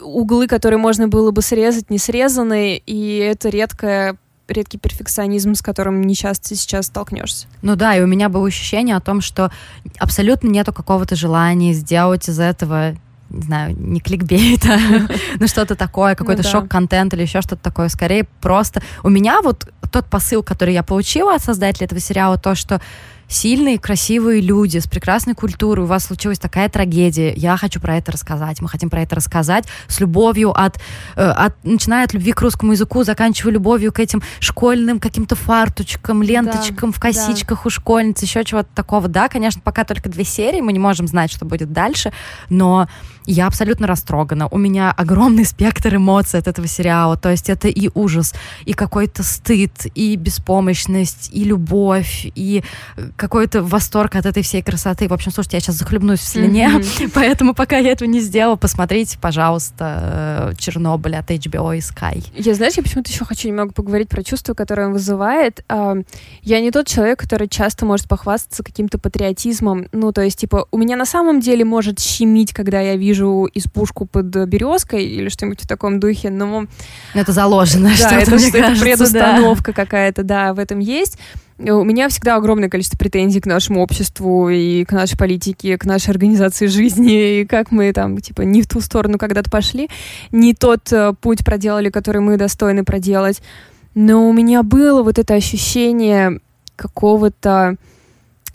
[0.00, 4.16] углы, которые можно было бы срезать, не срезаны, и это редкое
[4.52, 7.46] редкий перфекционизм, с которым не часто сейчас столкнешься.
[7.62, 9.50] Ну да, и у меня было ощущение о том, что
[9.98, 12.94] абсолютно нету какого-то желания сделать из этого
[13.32, 14.78] не знаю, не кликбейта,
[15.40, 17.88] но что-то такое, какой-то ну, шок-контент или еще что-то такое.
[17.88, 18.82] Скорее просто...
[19.02, 22.80] У меня вот тот посыл, который я получила от создателя этого сериала, то, что
[23.32, 28.12] сильные, красивые люди с прекрасной культурой, у вас случилась такая трагедия, я хочу про это
[28.12, 30.78] рассказать, мы хотим про это рассказать с любовью от,
[31.16, 36.22] э, от начиная от любви к русскому языку, заканчивая любовью к этим школьным каким-то фарточкам,
[36.22, 37.66] ленточкам да, в косичках да.
[37.66, 39.08] у школьниц, еще чего-то такого.
[39.08, 42.12] Да, конечно, пока только две серии, мы не можем знать, что будет дальше,
[42.48, 42.88] но
[43.26, 44.48] я абсолютно растрогана.
[44.48, 47.16] У меня огромный спектр эмоций от этого сериала.
[47.16, 52.64] То есть это и ужас, и какой-то стыд, и беспомощность, и любовь, и
[53.22, 55.06] какой-то восторг от этой всей красоты.
[55.06, 57.12] В общем, слушайте, я сейчас захлебнусь в слюне, mm-hmm.
[57.14, 62.24] поэтому пока я этого не сделала, посмотрите, пожалуйста, э, Чернобыль от HBO и Sky.
[62.36, 65.64] Я, знаешь, я почему-то еще хочу немного поговорить про чувство, которое он вызывает.
[65.68, 69.86] Я не тот человек, который часто может похвастаться каким-то патриотизмом.
[69.92, 74.04] Ну, то есть, типа, у меня на самом деле может щемить, когда я вижу избушку
[74.04, 76.66] под березкой или что-нибудь в таком духе, но...
[77.14, 79.84] Это заложено, да, что это, что это предустановка да.
[79.84, 81.18] какая-то, да, в этом есть.
[81.58, 86.10] У меня всегда огромное количество претензий к нашему обществу и к нашей политике, к нашей
[86.10, 89.88] организации жизни, и как мы там, типа, не в ту сторону когда-то пошли,
[90.30, 93.42] не тот э, путь проделали, который мы достойны проделать.
[93.94, 96.40] Но у меня было вот это ощущение
[96.76, 97.76] какого-то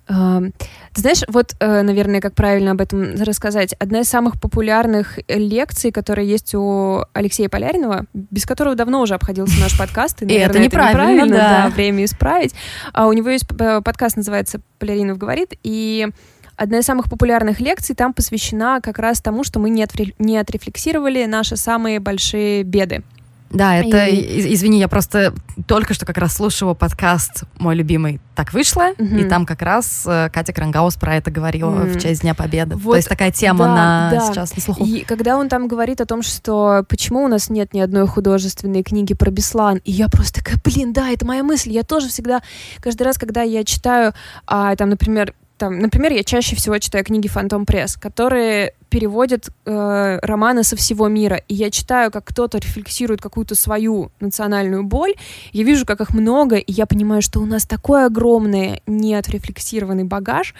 [0.08, 3.74] ты знаешь, вот, э, наверное, как правильно об этом рассказать.
[3.74, 9.60] Одна из самых популярных лекций, которая есть у Алексея Поляринова, без которого давно уже обходился
[9.60, 10.22] наш подкаст.
[10.22, 11.64] И, наверное, это неправильно, это неправильно да.
[11.66, 12.54] да, время исправить.
[12.94, 16.08] А у него есть э, подкаст, называется «Поляринов говорит», и
[16.56, 21.58] одна из самых популярных лекций там посвящена как раз тому, что мы не отрефлексировали наши
[21.58, 23.04] самые большие беды.
[23.50, 24.54] Да, это, и...
[24.54, 25.34] извини, я просто
[25.68, 29.16] только что как раз слушала подкаст мой любимый «Так вышло», угу.
[29.16, 31.94] и там как раз э, Катя Крангаус про это говорила mm.
[31.94, 32.76] в честь Дня Победы.
[32.76, 34.22] Вот, То есть такая тема да, на да.
[34.28, 34.86] сейчас на слуху.
[34.86, 38.84] И когда он там говорит о том, что почему у нас нет ни одной художественной
[38.84, 41.72] книги про Беслан, и я просто такая, блин, да, это моя мысль.
[41.72, 42.42] Я тоже всегда,
[42.80, 44.14] каждый раз, когда я читаю,
[44.46, 50.20] а, там, например, там, например, я чаще всего читаю книги Фантом Пресс, которые переводят э,
[50.22, 51.42] романы со всего мира.
[51.48, 55.16] И я читаю, как кто-то рефлексирует какую-то свою национальную боль.
[55.52, 60.54] Я вижу, как их много, и я понимаю, что у нас такой огромный неотрефлексированный багаж,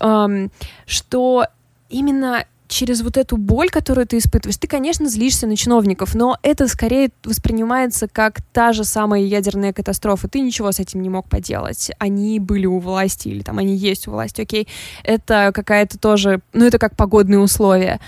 [0.00, 0.50] эм,
[0.86, 1.46] что
[1.88, 6.68] именно через вот эту боль, которую ты испытываешь, ты, конечно, злишься на чиновников, но это
[6.68, 10.28] скорее воспринимается как та же самая ядерная катастрофа.
[10.28, 11.90] Ты ничего с этим не мог поделать.
[11.98, 14.68] Они были у власти или там они есть у власти, окей.
[15.04, 18.00] Это какая-то тоже, ну это как погодные условия.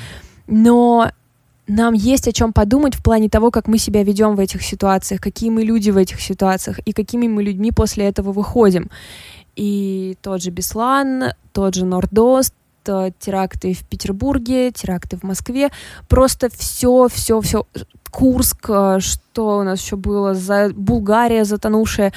[0.47, 1.11] Но
[1.67, 5.21] нам есть о чем подумать в плане того, как мы себя ведем в этих ситуациях,
[5.21, 8.89] какие мы люди в этих ситуациях и какими мы людьми после этого выходим.
[9.55, 12.55] И тот же Беслан, тот же Нордост,
[13.19, 15.71] теракты в Петербурге, теракты в Москве,
[16.09, 17.67] просто все, все, все,
[18.11, 22.13] Курск, э, что у нас еще было, за Булгария затонувшая.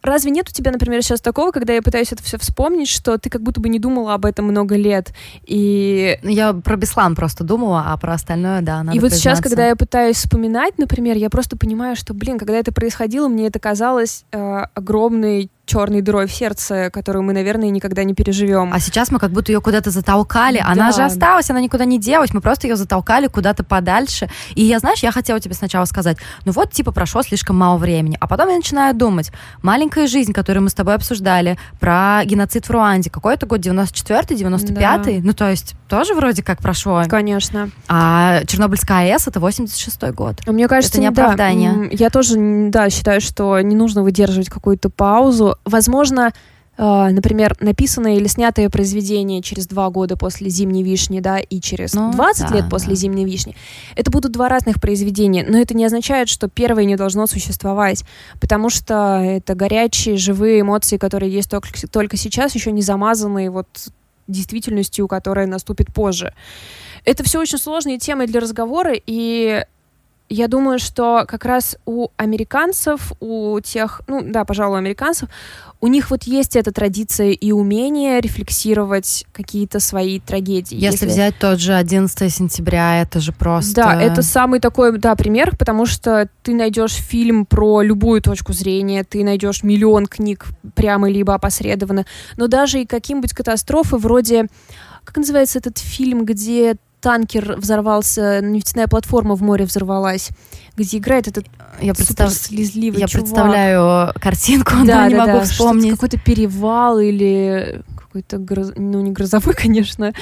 [0.00, 3.28] Разве нет у тебя, например, сейчас такого, когда я пытаюсь это все вспомнить, что ты
[3.30, 5.12] как будто бы не думала об этом много лет?
[5.44, 6.18] И...
[6.22, 9.18] Я про Беслан просто думала, а про остальное, да, надо И вот признаться.
[9.18, 13.48] сейчас, когда я пытаюсь вспоминать, например, я просто понимаю, что, блин, когда это происходило, мне
[13.48, 14.38] это казалось э,
[14.72, 18.72] огромной черной дырой в сердце, которую мы, наверное, никогда не переживем.
[18.72, 20.58] А сейчас мы как будто ее куда-то затолкали.
[20.58, 20.72] Да.
[20.72, 22.32] Она же осталась, она никуда не делась.
[22.32, 24.28] Мы просто ее затолкали куда-то подальше.
[24.54, 28.16] И я, знаешь, я хотела тебе сначала сказать, ну вот, типа, прошло слишком мало времени.
[28.18, 29.30] А потом я начинаю думать,
[29.62, 33.10] маленькая жизнь, которую мы с тобой обсуждали, про геноцид в Руанде.
[33.10, 33.60] Какой это год?
[33.60, 35.20] 94-й, 95-й?
[35.20, 35.26] Да.
[35.26, 37.02] Ну, то есть, тоже вроде как прошло.
[37.08, 37.70] Конечно.
[37.88, 40.36] А Чернобыльская АЭС— это 86-й год.
[40.46, 41.72] Мне кажется, это не оправдание.
[41.74, 42.36] Да, я тоже,
[42.70, 46.32] да, считаю, что не нужно выдерживать какую-то паузу возможно,
[46.78, 51.92] Uh, например, написанное или снятое произведение через два года после «Зимней вишни», да, и через
[51.92, 52.94] ну, 20 да, лет после да.
[52.94, 53.56] «Зимней вишни»,
[53.96, 58.04] это будут два разных произведения, но это не означает, что первое не должно существовать,
[58.40, 63.66] потому что это горячие, живые эмоции, которые есть только, только сейчас, еще не замазанные вот
[64.28, 66.32] действительностью, которая наступит позже.
[67.04, 69.64] Это все очень сложные темы для разговора, и
[70.28, 75.28] я думаю, что как раз у американцев, у тех, ну да, пожалуй, американцев,
[75.80, 80.74] у них вот есть эта традиция и умение рефлексировать какие-то свои трагедии.
[80.74, 83.74] Если, если взять тот же 11 сентября, это же просто...
[83.74, 89.04] Да, это самый такой, да, пример, потому что ты найдешь фильм про любую точку зрения,
[89.04, 94.46] ты найдешь миллион книг прямо либо опосредованно, но даже и каким-нибудь катастрофы вроде...
[95.04, 100.30] Как называется этот фильм, где танкер взорвался, нефтяная платформа в море взорвалась,
[100.76, 101.46] где играет этот
[101.80, 102.32] я представ...
[102.32, 103.24] слезливый Я чувак.
[103.24, 105.92] представляю картинку, но да, не да, могу да, вспомнить.
[105.92, 108.72] Какой-то перевал или какой-то, гроз...
[108.76, 110.12] ну не грозовой, конечно,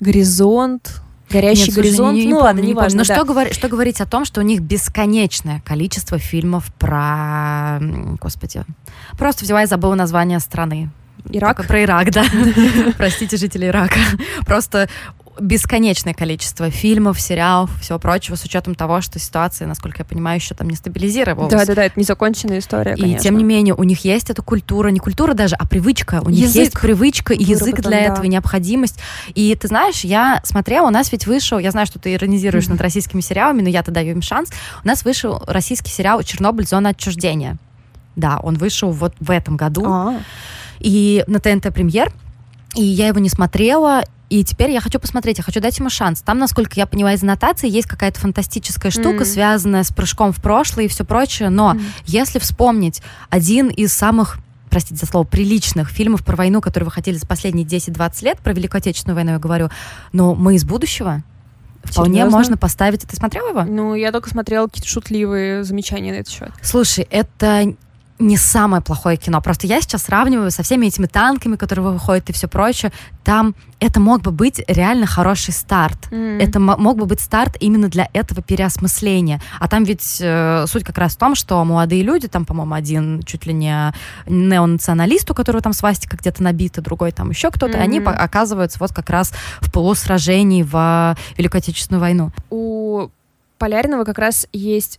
[0.00, 2.14] горизонт, горящий Нет, слушай, горизонт.
[2.14, 2.98] не- не ну помню, ладно, не неважно.
[2.98, 2.98] помню.
[2.98, 3.14] Но да.
[3.14, 7.78] что, говор- что говорить о том, что у них бесконечное количество фильмов про...
[8.20, 8.64] Господи.
[9.18, 10.90] Просто взяла и забыла название страны.
[11.30, 11.56] Ирак?
[11.56, 12.24] Только Про Ирак, да.
[12.98, 13.98] Простите, жители Ирака.
[14.46, 14.88] Просто
[15.40, 20.54] бесконечное количество фильмов, сериалов, всего прочего, с учетом того, что ситуация, насколько я понимаю, еще
[20.54, 21.52] там не стабилизировалась.
[21.52, 23.22] Да, да, да, это незаконченная история, И конечно.
[23.22, 26.20] тем не менее, у них есть эта культура, не культура даже, а привычка.
[26.24, 26.56] У них Язык.
[26.56, 27.98] есть привычка и язык для да.
[27.98, 28.98] этого, и необходимость.
[29.34, 32.80] И ты знаешь, я смотрела, у нас ведь вышел, я знаю, что ты иронизируешь над
[32.80, 34.50] российскими сериалами, но я-то даю им шанс.
[34.82, 36.66] У нас вышел российский сериал «Чернобыль.
[36.66, 37.58] Зона отчуждения».
[38.16, 39.84] Да, он вышел вот в этом году.
[39.86, 40.20] А,
[40.78, 42.12] И на ТНТ премьер.
[42.76, 44.02] И я его не смотрела.
[44.34, 46.20] И теперь я хочу посмотреть, я хочу дать ему шанс.
[46.20, 49.24] Там, насколько я понимаю из аннотации, есть какая-то фантастическая штука, Мгм.
[49.26, 51.50] связанная с прыжком в прошлое и все прочее.
[51.50, 51.82] Но Мгм.
[52.06, 54.38] если вспомнить один из самых
[54.70, 58.80] простите за слово, приличных фильмов про войну, которые выходили за последние 10-20 лет, про Великую
[58.80, 59.68] Отечественную войну я говорю,
[60.12, 61.22] но мы из будущего,
[61.84, 62.36] вполне Серьезно?
[62.36, 63.02] можно поставить...
[63.02, 63.62] Ты смотрела его?
[63.62, 66.50] Ну, я только смотрела какие-то шутливые замечания на этот счет.
[66.60, 67.72] Слушай, это
[68.24, 69.40] не самое плохое кино.
[69.40, 72.90] Просто я сейчас сравниваю со всеми этими танками, которые выходят и все прочее.
[73.22, 76.08] Там это мог бы быть реально хороший старт.
[76.10, 79.42] Это мо- мог бы быть старт именно для этого переосмысления.
[79.60, 83.22] А там ведь э, суть как раз в том, что молодые люди, там, по-моему, один
[83.24, 83.92] чуть ли не
[84.26, 88.06] неонационалист, у которого там свастика где-то набита, другой там еще кто-то, они Мгм.
[88.06, 92.30] по- оказываются вот как раз в полусражении в Великую Отечественную войну.
[92.50, 93.08] у
[93.58, 94.98] Полярного как раз есть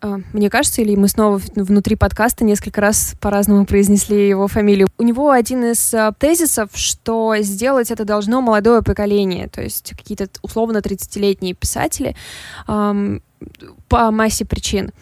[0.00, 4.88] мне кажется, или мы снова внутри подкаста несколько раз по-разному произнесли его фамилию.
[4.96, 10.28] У него один из а, тезисов, что сделать это должно молодое поколение, то есть какие-то
[10.42, 12.14] условно 30-летние писатели
[12.66, 13.22] ам,
[13.88, 14.92] по массе причин.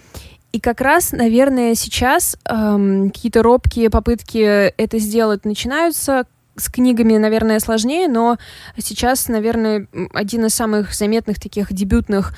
[0.52, 6.24] И как раз, наверное, сейчас ам, какие-то робкие попытки это сделать начинаются.
[6.58, 8.38] С книгами, наверное, сложнее, но
[8.78, 12.32] сейчас, наверное, один из самых заметных таких дебютных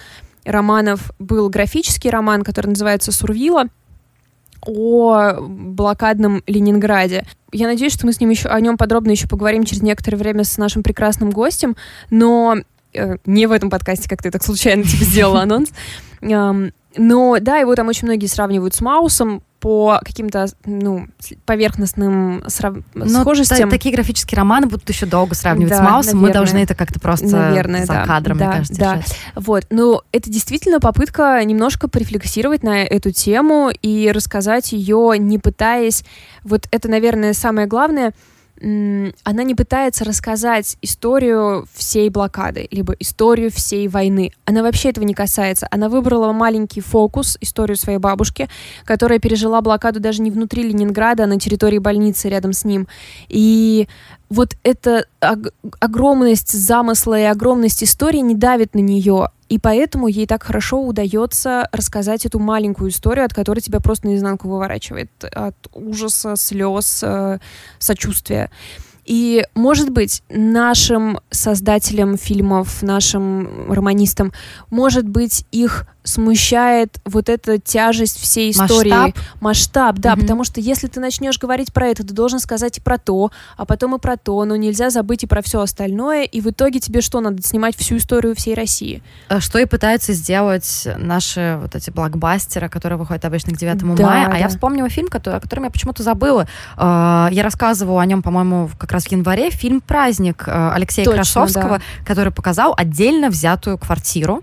[0.44, 3.66] романов был графический роман, который называется «Сурвила»,
[4.66, 7.24] о блокадном Ленинграде.
[7.52, 10.44] Я надеюсь, что мы с ним еще о нем подробно еще поговорим через некоторое время
[10.44, 11.76] с нашим прекрасным гостем,
[12.10, 12.56] но
[12.92, 15.70] э, не в этом подкасте, как ты так случайно тебе сделала анонс.
[16.20, 21.08] Но да, его там очень многие сравнивают с Маусом по каким-то ну,
[21.44, 23.68] поверхностным срав- Но схожестям.
[23.68, 26.16] та- такие графические романы будут еще долго сравнивать Да, с Маусом.
[26.18, 26.34] Мы наверное.
[26.40, 28.06] должны это как-то просто Наверное, за да.
[28.06, 28.94] кадром, мне Да, кажется, да.
[28.96, 29.16] решать.
[29.34, 36.04] Вот, но это действительно попытка немножко порефлексировать на эту тему и рассказать ее, не пытаясь,
[36.44, 38.12] вот это, наверное, самое главное,
[38.60, 44.32] она не пытается рассказать историю всей блокады, либо историю всей войны.
[44.44, 45.68] Она вообще этого не касается.
[45.70, 48.48] Она выбрала маленький фокус, историю своей бабушки,
[48.84, 52.88] которая пережила блокаду даже не внутри Ленинграда, а на территории больницы рядом с ним.
[53.28, 53.88] И
[54.28, 59.28] вот эта ог- огромность замысла и огромность истории не давит на нее.
[59.48, 64.48] И поэтому ей так хорошо удается рассказать эту маленькую историю, от которой тебя просто наизнанку
[64.48, 65.10] выворачивает.
[65.24, 67.38] От ужаса, слез, э,
[67.78, 68.50] сочувствия.
[69.08, 74.34] И, может быть, нашим создателям фильмов, нашим романистам,
[74.68, 78.90] может быть, их смущает вот эта тяжесть всей истории.
[78.90, 79.24] Масштаб?
[79.40, 80.22] Масштаб, да, Мгм.
[80.22, 83.64] потому что если ты начнешь говорить про это, ты должен сказать и про то, а
[83.64, 87.00] потом и про то, но нельзя забыть и про все остальное, и в итоге тебе
[87.00, 89.02] что, надо снимать всю историю всей России?
[89.28, 94.06] Э, Что и пытаются сделать наши вот эти блокбастеры, которые выходят обычно к 9 Да,
[94.06, 94.26] мая.
[94.26, 94.36] А да.
[94.38, 96.48] я вспомнила фильм, который, о котором я почему-то забыла.
[96.76, 99.50] Э, Я рассказывала о нем, по-моему, как раз в январе.
[99.50, 104.42] Фильм «Праздник» э, Алексея Точно, Красовского, который показал отдельно взятую квартиру,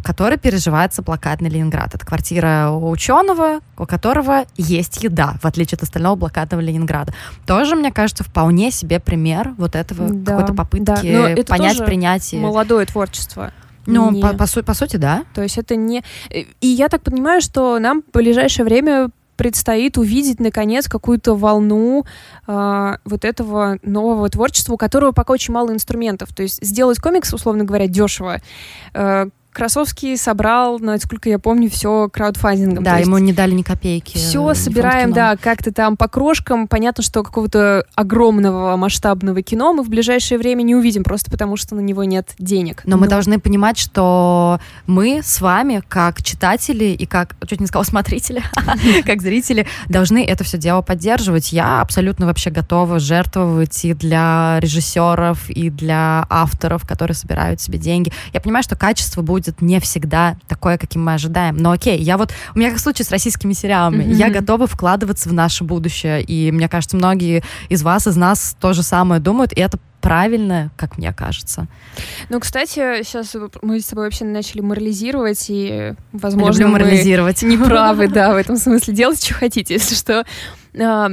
[0.00, 1.94] в которой переживается блокадный Ленинград.
[1.94, 7.12] Это квартира у ученого, у которого есть еда, в отличие от остального блокадного Ленинграда.
[7.46, 10.56] Тоже, мне кажется, вполне себе пример вот этого Да, какой-то да.
[10.64, 12.32] попытки Но это понять, принять.
[12.32, 13.52] и- Молодое творчество.
[13.86, 15.24] Ну, Не- по, по су- по сути, да.
[15.34, 16.02] То есть это не...
[16.30, 22.04] И я так понимаю, что нам в ближайшее время предстоит увидеть, наконец, какую-то волну
[22.46, 26.34] э, вот этого нового творчества, у которого пока очень мало инструментов.
[26.34, 28.42] То есть сделать комикс, условно говоря, дешево,
[28.92, 32.84] э, Красовский собрал, насколько я помню, все краудфандингом.
[32.84, 34.16] Да, ему не дали ни копейки.
[34.16, 36.68] Все собираем, да, как-то там по крошкам.
[36.68, 41.74] Понятно, что какого-то огромного масштабного кино мы в ближайшее время не увидим, просто потому что
[41.74, 42.82] на него нет денег.
[42.84, 43.02] Но, Но...
[43.02, 48.42] мы должны понимать, что мы с вами, как читатели и как, чуть не сказала, смотрители,
[49.04, 51.52] как зрители, должны это все дело поддерживать.
[51.52, 58.12] Я абсолютно вообще готова жертвовать и для режиссеров, и для авторов, которые собирают себе деньги.
[58.32, 61.56] Я понимаю, что качество будет будет не всегда такое, каким мы ожидаем.
[61.56, 64.14] Но окей, я вот, у меня как случай с российскими сериалами, mm-hmm.
[64.14, 68.72] я готова вкладываться в наше будущее, и мне кажется, многие из вас, из нас то
[68.72, 71.66] же самое думают, и это правильно, как мне кажется.
[72.28, 77.42] Ну, кстати, сейчас мы с тобой вообще начали морализировать, и, возможно, Люблю морализировать.
[77.42, 78.94] мы не правы, да, в этом смысле.
[78.94, 80.24] Делать, что хотите, если что.
[80.78, 81.10] А,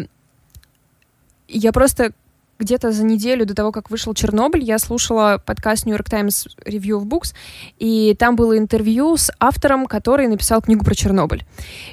[1.47, 2.11] я просто
[2.59, 7.01] где-то за неделю до того, как вышел Чернобыль, я слушала подкаст New York Times Review
[7.01, 7.33] of Books,
[7.77, 11.45] и там было интервью с автором, который написал книгу про Чернобыль.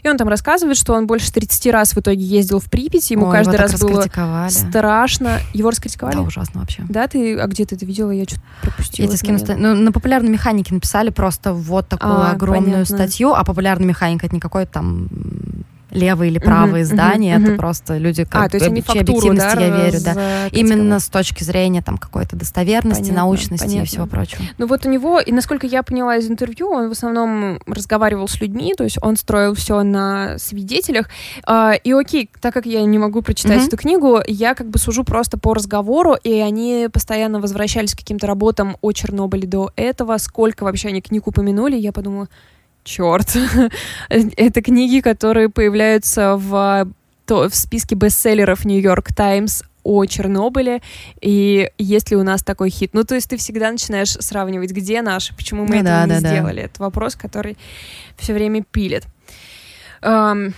[0.03, 3.27] И он там рассказывает, что он больше 30 раз в итоге ездил в Припять, ему
[3.27, 4.07] Ой, каждый раз было
[4.49, 5.39] страшно.
[5.53, 6.17] Его раскритиковали?
[6.17, 6.83] Да, ужасно вообще.
[6.89, 8.11] Да, ты, а где ты это видела?
[8.11, 9.07] Я что-то пропустила.
[9.07, 12.97] Я тебе скину, ну, на популярной механике написали просто вот такую а, огромную понятно.
[12.97, 15.09] статью, а популярная механика это не какой там
[15.95, 19.71] левые или правые uh-huh, это просто люди как а, то есть они фактуру, да, я
[19.71, 20.49] верю, да.
[20.49, 24.43] Именно с точки зрения там какой-то достоверности, научности и всего прочего.
[24.59, 28.41] Ну вот у него, и насколько я поняла из интервью, он в основном разговаривал с
[28.41, 31.09] людьми, то есть он строил все на свидетелях.
[31.47, 35.05] А, и окей, так как я не могу прочитать эту книгу, я как бы сужу
[35.05, 40.65] просто по разговору, и они постоянно возвращались к каким-то работам о Чернобыле до этого, сколько
[40.65, 42.29] вообще они книг упомянули, я подумала,
[42.85, 43.37] черт.
[44.09, 46.87] Это книги, которые появляются в,
[47.27, 50.81] то, в списке бестселлеров Нью-Йорк Таймс о Чернобыле,
[51.21, 52.91] и есть ли у нас такой хит.
[52.95, 56.21] Ну, то есть ты всегда начинаешь сравнивать, где наш, почему мы ну, этого да, не
[56.21, 56.61] да, сделали.
[56.61, 56.67] Да.
[56.67, 57.59] Это вопрос, который
[58.17, 59.05] все время пилит.
[60.01, 60.53] Um,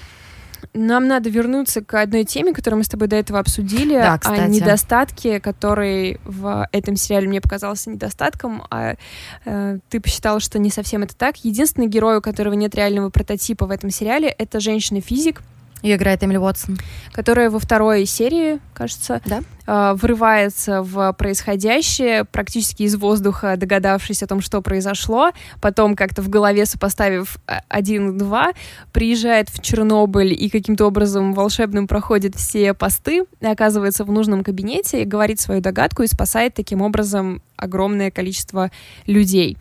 [0.75, 4.41] нам надо вернуться к одной теме, которую мы с тобой до этого обсудили, да, кстати.
[4.41, 8.97] о недостатке, который в этом сериале мне показался недостатком, а
[9.45, 11.37] э, ты посчитала, что не совсем это так.
[11.45, 15.43] Единственный герой, у которого нет реального прототипа в этом сериале, это женщина-физик,
[15.83, 16.79] ее играет Эмили Уотсон.
[17.13, 19.43] Которая во второй серии, кажется, да?
[19.67, 25.33] э, врывается в происходящее, практически из воздуха, догадавшись о том, что произошло.
[25.61, 28.53] Потом как-то в голове сопоставив а, один-два,
[28.93, 35.03] приезжает в Чернобыль и каким-то образом волшебным проходит все посты, и оказывается в нужном кабинете,
[35.03, 38.71] и говорит свою догадку и спасает таким образом огромное количество
[39.07, 39.57] людей.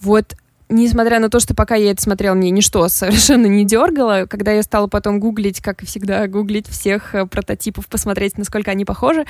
[0.00, 0.34] Вот
[0.68, 4.62] несмотря на то, что пока я это смотрела, мне ничто совершенно не дергало, когда я
[4.62, 9.24] стала потом гуглить, как и всегда, гуглить всех э, прототипов, посмотреть, насколько они похожи,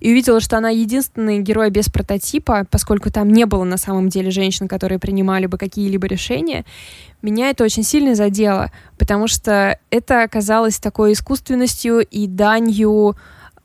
[0.00, 4.30] и увидела, что она единственный герой без прототипа, поскольку там не было на самом деле
[4.30, 6.64] женщин, которые принимали бы какие-либо решения,
[7.22, 13.16] меня это очень сильно задело, потому что это оказалось такой искусственностью и данью...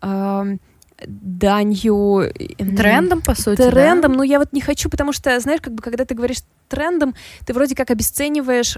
[0.01, 0.57] Э,
[1.05, 2.31] данью...
[2.57, 4.17] Трендом, по сути, Трендом, да?
[4.17, 7.53] ну я вот не хочу, потому что, знаешь, как бы, когда ты говоришь трендом, ты
[7.53, 8.77] вроде как обесцениваешь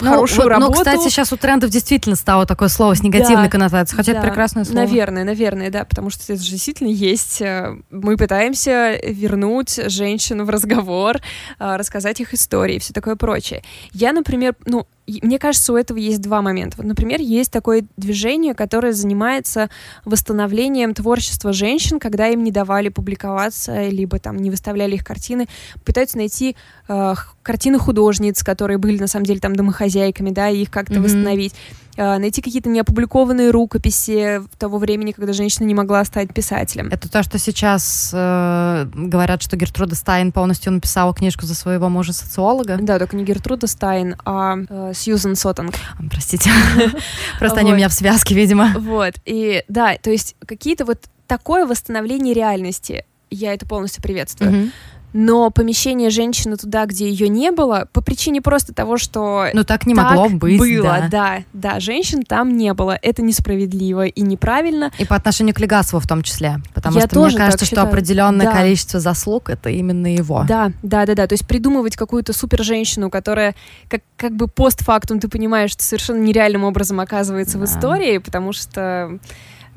[0.00, 0.72] ну, хорошую вот, работу.
[0.72, 4.18] Ну, кстати, сейчас у трендов действительно стало такое слово с негативной да, коннотацией, хотя да,
[4.18, 4.78] это прекрасное слово.
[4.78, 7.40] Наверное, наверное, да, потому что это же действительно есть.
[7.40, 11.16] Э, мы пытаемся вернуть женщин в разговор,
[11.58, 13.62] э, рассказать их истории и все такое прочее.
[13.92, 14.86] Я, например, ну,
[15.22, 16.76] мне кажется, у этого есть два момента.
[16.78, 19.68] Вот, например, есть такое движение, которое занимается
[20.04, 25.46] восстановлением творчества женщин, когда им не давали публиковаться, либо там не выставляли их картины,
[25.84, 26.56] пытаются найти
[26.88, 31.02] э, картины художниц, которые были на самом деле там домохозяйками, да, и их как-то mm-hmm.
[31.02, 31.54] восстановить.
[31.96, 36.88] Э, найти какие-то неопубликованные рукописи того времени, когда женщина не могла стать писателем.
[36.90, 42.78] Это то, что сейчас э, говорят, что Гертруда Стайн полностью написала книжку за своего мужа-социолога.
[42.80, 45.74] Да, только не Гертруда Стайн, а э, Сьюзен Соттинг.
[46.10, 46.50] Простите.
[47.38, 48.72] Просто они у меня в связке, видимо.
[48.78, 54.72] Вот, и да, то есть какие-то вот такое восстановление реальности, я это полностью приветствую
[55.12, 59.46] но помещение женщины туда, где ее не было, по причине просто того, что...
[59.52, 61.08] Ну так не так могло быть, было, да.
[61.10, 61.44] да.
[61.52, 62.98] Да, женщин там не было.
[63.00, 64.90] Это несправедливо и неправильно.
[64.98, 66.60] И по отношению к Легасову в том числе.
[66.74, 68.52] Потому Я что мне кажется, что определенное да.
[68.52, 70.44] количество заслуг— это именно его.
[70.48, 71.26] Да, да, да, да.
[71.26, 73.54] То есть придумывать какую-то супер женщину, которая
[73.88, 77.64] как, как бы постфактум ты понимаешь, что совершенно нереальным образом оказывается да.
[77.64, 79.18] в истории, потому что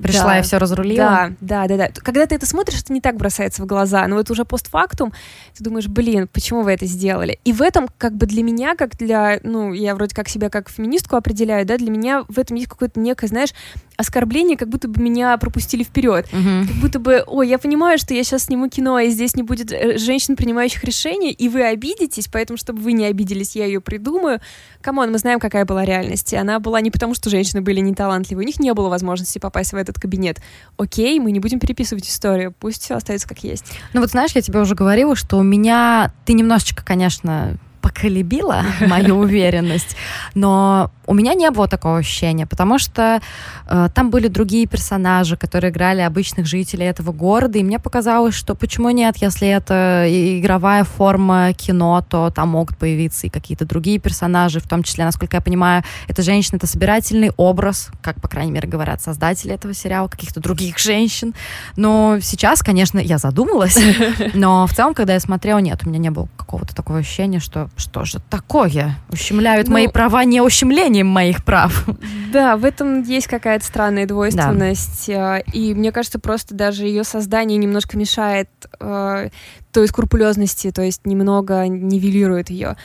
[0.01, 0.97] пришла да, и все разрулила.
[0.97, 2.01] Да, да, да, да.
[2.01, 5.13] Когда ты это смотришь, это не так бросается в глаза, но вот уже постфактум
[5.57, 7.39] ты думаешь, блин, почему вы это сделали?
[7.45, 10.69] И в этом как бы для меня, как для, ну, я вроде как себя как
[10.69, 13.53] феминистку определяю, да, для меня в этом есть какое-то некое, знаешь,
[13.97, 16.27] оскорбление, как будто бы меня пропустили вперед.
[16.31, 16.67] Мгм.
[16.67, 19.71] Как будто бы, ой, я понимаю, что я сейчас сниму кино, и здесь не будет
[19.71, 24.41] э, женщин, принимающих решения, и вы обидитесь, поэтому, чтобы вы не обиделись, я ее придумаю.
[24.81, 26.33] Come on, мы знаем, какая была реальность.
[26.33, 29.73] И она была не потому, что женщины были неталантливы, у них не было возможности попасть
[29.73, 30.41] в этот кабинет.
[30.77, 33.65] Окей, мы не будем переписывать историю, пусть все остается как есть.
[33.93, 36.13] Ну вот знаешь, я тебе уже говорила, что у меня...
[36.25, 39.95] Ты немножечко, конечно, поколебила мою уверенность,
[40.33, 43.21] но у меня не было такого ощущения, потому что
[43.67, 48.55] э, там были другие персонажи, которые играли обычных жителей этого города, и мне показалось, что
[48.55, 54.59] почему нет, если это игровая форма кино, то там могут появиться и какие-то другие персонажи,
[54.59, 58.67] в том числе, насколько я понимаю, эта женщина— это собирательный образ, как, по крайней мере,
[58.67, 61.35] говорят создатели этого сериала, каких-то других женщин.
[61.75, 63.77] Но сейчас, конечно, я задумалась,
[64.33, 67.69] но в целом, когда я смотрела, нет, у меня не было какого-то такого ощущения, что
[67.77, 68.97] что же такое?
[69.11, 71.85] Ущемляют Ну, мои права не ущемлением моих прав.
[72.31, 75.09] Да, в этом есть какая-то странная двойственность.
[75.09, 78.49] э, И мне кажется, просто даже ее создание немножко мешает
[78.79, 79.29] э,
[79.71, 82.75] той скрупулезности, то есть немного нивелирует ее.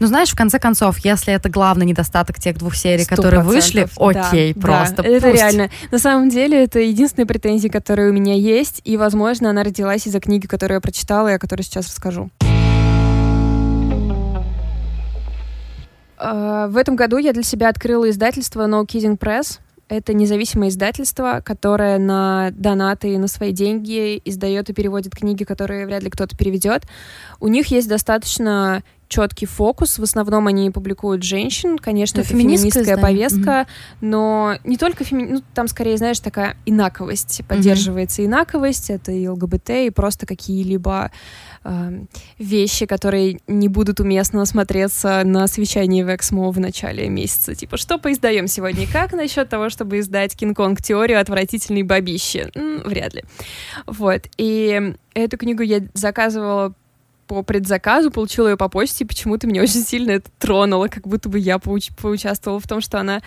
[0.00, 4.52] Ну, знаешь, в конце концов, если это главный недостаток тех двух серий, которые вышли, окей,
[4.52, 5.40] да, просто да, это пусть.
[5.40, 5.70] реально.
[5.90, 10.20] На самом деле, это единственная претензия, которая у меня есть, и, возможно, она родилась из-за
[10.20, 12.30] книги, которую я прочитала и о которой сейчас расскажу.
[16.18, 19.58] В этом году я для себя открыла издательство No Kidding Press.
[19.88, 25.86] Это независимое издательство, которое на донаты и на свои деньги издает и переводит книги, которые
[25.86, 26.84] вряд ли кто-то переведет.
[27.38, 29.98] У них есть достаточно четкий фокус.
[29.98, 31.78] В основном они публикуют женщин.
[31.78, 33.28] Конечно, Это это феминистское феминистская издание.
[33.28, 33.66] повестка,
[34.00, 35.22] но не только феми...
[35.24, 37.42] ну, там скорее, знаешь, такая инаковость.
[37.48, 38.90] Поддерживается инаковость.
[38.90, 41.10] Это и ЛГБТ, и просто какие-либо
[41.64, 47.54] эм, вещи, которые не будут уместно смотреться на совещании в Эксмо в начале месяца.
[47.54, 48.86] Типа, что поиздаем сегодня?
[48.90, 52.50] Как насчет того, чтобы издать Кинг-Конг теорию отвратительной бабищи?
[52.54, 53.24] М, вряд ли.
[53.86, 54.22] Вот.
[54.36, 56.74] И эту книгу я заказывала
[57.26, 61.28] по предзаказу, получила ее по почте, и почему-то меня очень сильно это тронуло, как будто
[61.28, 63.20] бы я поуч- поучаствовала в том, что она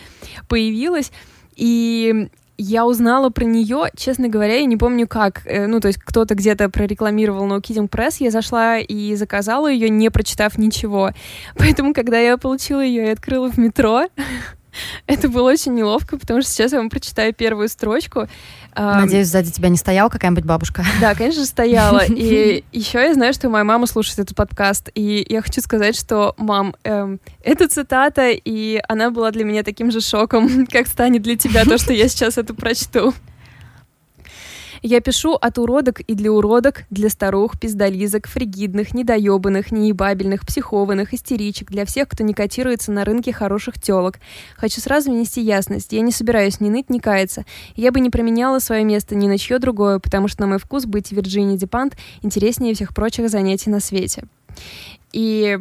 [0.48, 1.12] появилась.
[1.56, 2.30] И
[2.60, 5.43] я узнала про нее, честно говоря, я не помню как.
[5.45, 9.89] Э, Ну, то есть кто-то где-то прорекламировал No Kidding Press, я зашла и заказала ее,
[9.89, 11.12] не прочитав ничего.
[11.56, 14.08] Поэтому, когда я получила ее и открыла в метро,
[15.07, 18.28] это было очень неловко, потому что сейчас я вам прочитаю первую строчку.
[18.75, 20.86] Надеюсь, сзади тебя не стояла какая-нибудь бабушка.
[21.01, 22.03] да, конечно, стояла.
[22.09, 24.89] И еще я знаю, что моя мама слушает этот подкаст.
[24.93, 29.91] И я хочу сказать, что, мам, эм, это цитата, и она была для меня таким
[29.91, 33.13] же шоком, как станет для тебя то, что я сейчас это прочту.
[34.82, 41.69] Я пишу от уродок и для уродок, для старух, пиздолизок, фригидных, недоебанных, неебабельных, психованных, истеричек,
[41.69, 44.19] для всех, кто не котируется на рынке хороших телок.
[44.55, 45.93] Хочу сразу внести ясность.
[45.93, 47.45] Я не собираюсь ни ныть, ни каяться.
[47.75, 50.86] Я бы не променяла свое место ни на чье другое, потому что, на мой вкус,
[50.86, 54.23] быть Вирджинией Депант интереснее всех прочих занятий на свете.
[55.11, 55.59] И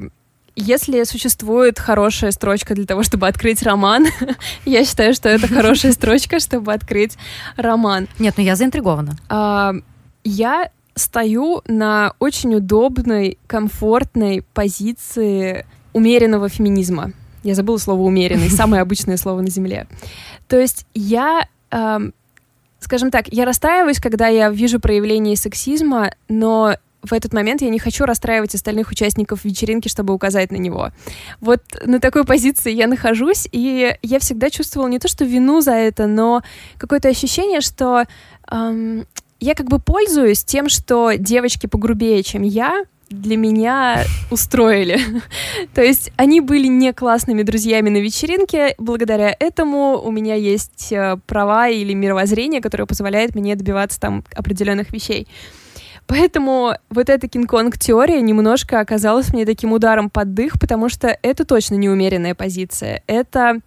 [0.57, 4.07] если существует хорошая строчка для того, чтобы открыть роман,
[4.64, 7.16] я считаю, что это хорошая строчка, чтобы открыть
[7.57, 8.09] роман.
[8.18, 9.16] Нет, ну я заинтригована.
[9.28, 9.74] А,
[10.24, 17.12] я стою на очень удобной, комфортной позиции умеренного феминизма.
[17.42, 19.86] Я забыла слово умеренный, самое обычное слово на Земле.
[20.48, 21.46] То есть я,
[22.80, 26.76] скажем так, я расстраиваюсь, когда я вижу проявление сексизма, но
[27.07, 30.90] в этот момент я не хочу расстраивать остальных участников вечеринки, чтобы указать на него.
[31.40, 35.72] Вот на такой позиции я нахожусь, и я всегда чувствовала не то, что вину за
[35.72, 36.42] это, но
[36.78, 38.04] какое-то ощущение, что
[38.46, 39.07] ам,
[39.40, 44.98] я как бы пользуюсь тем, что девочки погрубее, чем я, для меня устроили.
[45.74, 48.74] То есть они были не классными друзьями на вечеринке.
[48.78, 54.92] Благодаря этому у меня есть э, права или мировоззрение, которое позволяет мне добиваться там определенных
[54.92, 55.28] вещей.
[56.07, 61.74] Поэтому вот эта Кинг-Конг-теория немножко оказалась мне таким ударом под дых, потому что это точно
[61.74, 63.02] неумеренная позиция.
[63.07, 63.61] Это...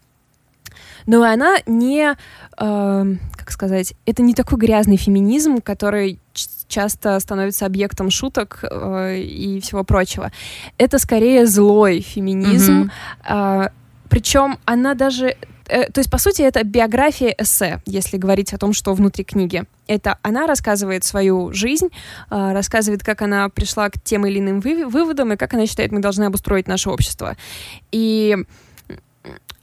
[1.06, 2.16] Но она не...
[2.58, 3.94] э, как сказать?
[4.06, 6.20] Это не такой грязный феминизм, который
[6.68, 10.32] часто становится объектом шуток э, и всего прочего.
[10.78, 12.74] Это скорее злой феминизм.
[12.74, 12.92] Мгм.
[13.24, 13.72] А,
[14.10, 15.36] причем она даже...
[15.68, 19.64] э, То есть, по сути, это биография эссе, если говорить о том, что внутри книги.
[19.88, 21.89] Это она рассказывает свою жизнь,
[22.30, 25.91] а, рассказывает, как она пришла к тем или иным вы- выводам и как она считает,
[25.91, 27.36] мы должны обустроить наше общество.
[27.91, 28.38] И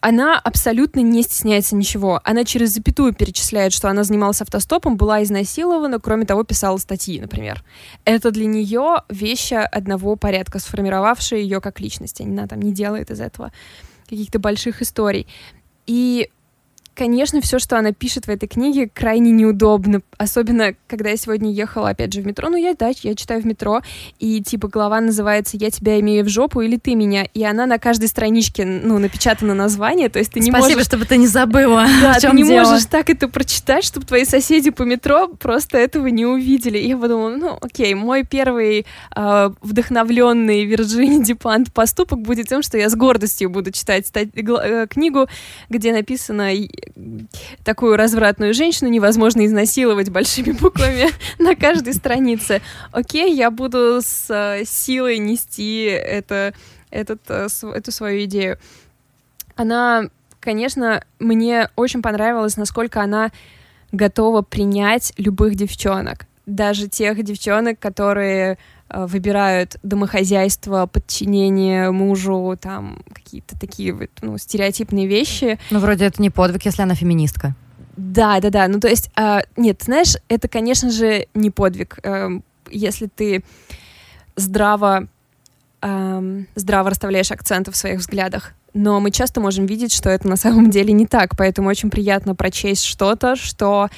[0.00, 2.20] она абсолютно не стесняется ничего.
[2.22, 7.64] Она через запятую перечисляет, что она занималась автостопом, была изнасилована, кроме того, писала статьи, например.
[8.04, 12.20] Это для нее вещи одного порядка, сформировавшие ее как личность.
[12.20, 13.50] Она там не делает из этого
[14.08, 15.26] каких-то больших историй.
[15.86, 16.30] И
[16.96, 20.00] Конечно, все, что она пишет в этой книге, крайне неудобно.
[20.16, 22.48] Особенно, когда я сегодня ехала, опять же, в метро.
[22.48, 23.82] Ну, я, да, я читаю в метро,
[24.18, 27.24] и, типа, глава называется «Я тебя имею в жопу» или «Ты меня».
[27.34, 30.86] И она на каждой страничке, ну, напечатано название, то есть ты не Спасибо, можешь...
[30.86, 31.86] чтобы ты не забыла.
[32.00, 32.64] Да, ты не дело.
[32.64, 36.78] можешь так это прочитать, чтобы твои соседи по метро просто этого не увидели.
[36.78, 42.78] И я подумала, ну, окей, мой первый э, вдохновленный Вирджини Дипант поступок будет тем, что
[42.78, 45.28] я с гордостью буду читать стать, гла- э, книгу,
[45.68, 46.54] где написано
[47.64, 51.08] такую развратную женщину невозможно изнасиловать большими буквами
[51.38, 52.62] на каждой странице.
[52.92, 56.54] Окей, я буду с э, силой нести это,
[56.90, 58.58] этот, э, эту свою идею.
[59.54, 60.04] Она,
[60.40, 63.30] конечно, мне очень понравилось, насколько она
[63.92, 66.26] готова принять любых девчонок.
[66.46, 75.06] Даже тех девчонок, которые э, выбирают домохозяйство, подчинение мужу, там какие-то такие вот, ну, стереотипные
[75.06, 75.58] вещи.
[75.70, 77.54] Ну, вроде это не подвиг, если она феминистка.
[77.96, 78.68] Да, да, да.
[78.68, 81.98] Ну, то есть, а, нет, знаешь, это, конечно же, не подвиг.
[82.02, 83.42] Эм, если ты
[84.36, 85.08] здраво,
[85.80, 88.52] эм, здраво расставляешь акценты в своих взглядах.
[88.76, 91.34] Но мы часто можем видеть, что это на самом деле не так.
[91.38, 93.88] Поэтому очень приятно прочесть что-то, что,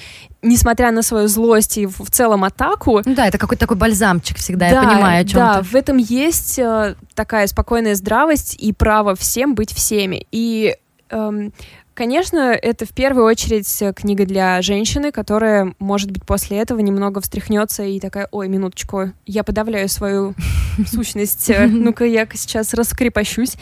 [0.40, 4.68] несмотря на свою злость и в целом атаку, Ну да, это какой-то такой бальзамчик всегда,
[4.68, 5.64] я понимаю, о чем да, ты.
[5.64, 10.28] в этом есть э, такая спокойная здравость и право всем быть всеми.
[10.30, 10.76] И,
[11.10, 11.52] эм,
[11.94, 17.20] конечно, это в первую очередь э, книга для женщины, которая, может быть, после этого немного
[17.20, 20.36] встряхнется и такая, ой, минуточку, я подавляю свою
[20.86, 23.56] сущность, э, ну-ка я сейчас раскрепощусь.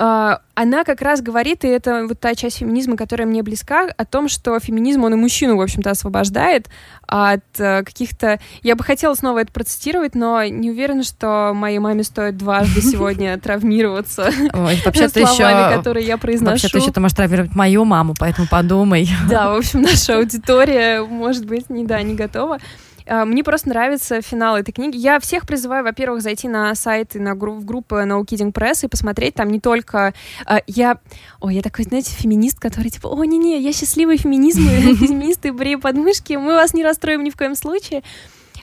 [0.00, 4.04] А, Она как раз говорит, и это вот та часть феминизма, которая мне близка, о
[4.04, 6.68] том, что феминизм, он и мужчину, в общем-то, освобождает
[7.08, 8.38] от э, каких-то...
[8.62, 13.36] Я бы хотела снова это процитировать, но не уверена, что моей маме стоит дважды сегодня
[13.40, 15.76] травмироваться Ой, вообще-то словами, еще...
[15.78, 16.52] которые я произношу.
[16.52, 19.08] Вообще-то еще ты можешь травмировать мою маму, поэтому подумай.
[19.28, 22.58] Да, в общем, наша аудитория, может быть, не, да, не готова.
[23.08, 24.96] А, Мне просто нравится финал этой книги.
[24.96, 28.84] Я всех призываю, во-первых, зайти на сайт и на гру- в группы No Kidding Press
[28.84, 30.12] и посмотреть там не только...
[30.46, 30.98] а, Я...
[31.40, 36.34] Ой, я такой, знаете, феминист, который типа, о, не-не, я счастливый феминизм, феминисты, брею подмышки,
[36.34, 38.02] мы вас не расстроим ни в коем случае.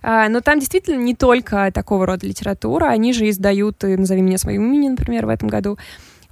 [0.02, 4.64] А, Но там действительно не только такого рода литература, они же издают «Назови меня своим
[4.66, 5.78] именем», например, в этом году.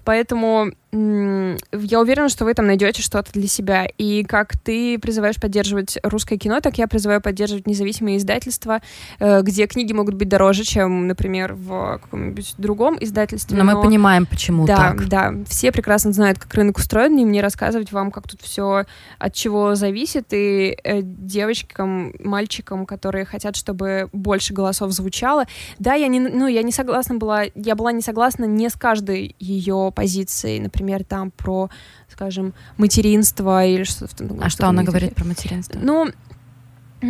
[0.05, 3.87] Поэтому я уверена, что вы там найдете что-то для себя.
[3.97, 8.79] И как ты призываешь поддерживать русское кино, так я призываю поддерживать независимые издательства,
[9.19, 13.57] э, где книги могут быть дороже, чем, например, в каком-нибудь другом издательстве.
[13.57, 15.07] Но мы понимаем, почему да, так.
[15.07, 18.85] да, все прекрасно знают, как рынок устроен, и мне рассказывать вам, как тут все
[19.17, 25.45] от чего зависит, и э, девочкам, мальчикам, которые хотят, чтобы больше голосов звучало.
[25.79, 29.35] Да, я не, ну, я не согласна была, я была не согласна не с каждой
[29.39, 31.69] ее позицией, например, там про,
[32.11, 34.25] скажем, материнство или что-то.
[34.41, 35.15] А что она говорит духе.
[35.21, 35.79] про материнство?
[35.81, 36.07] Ну,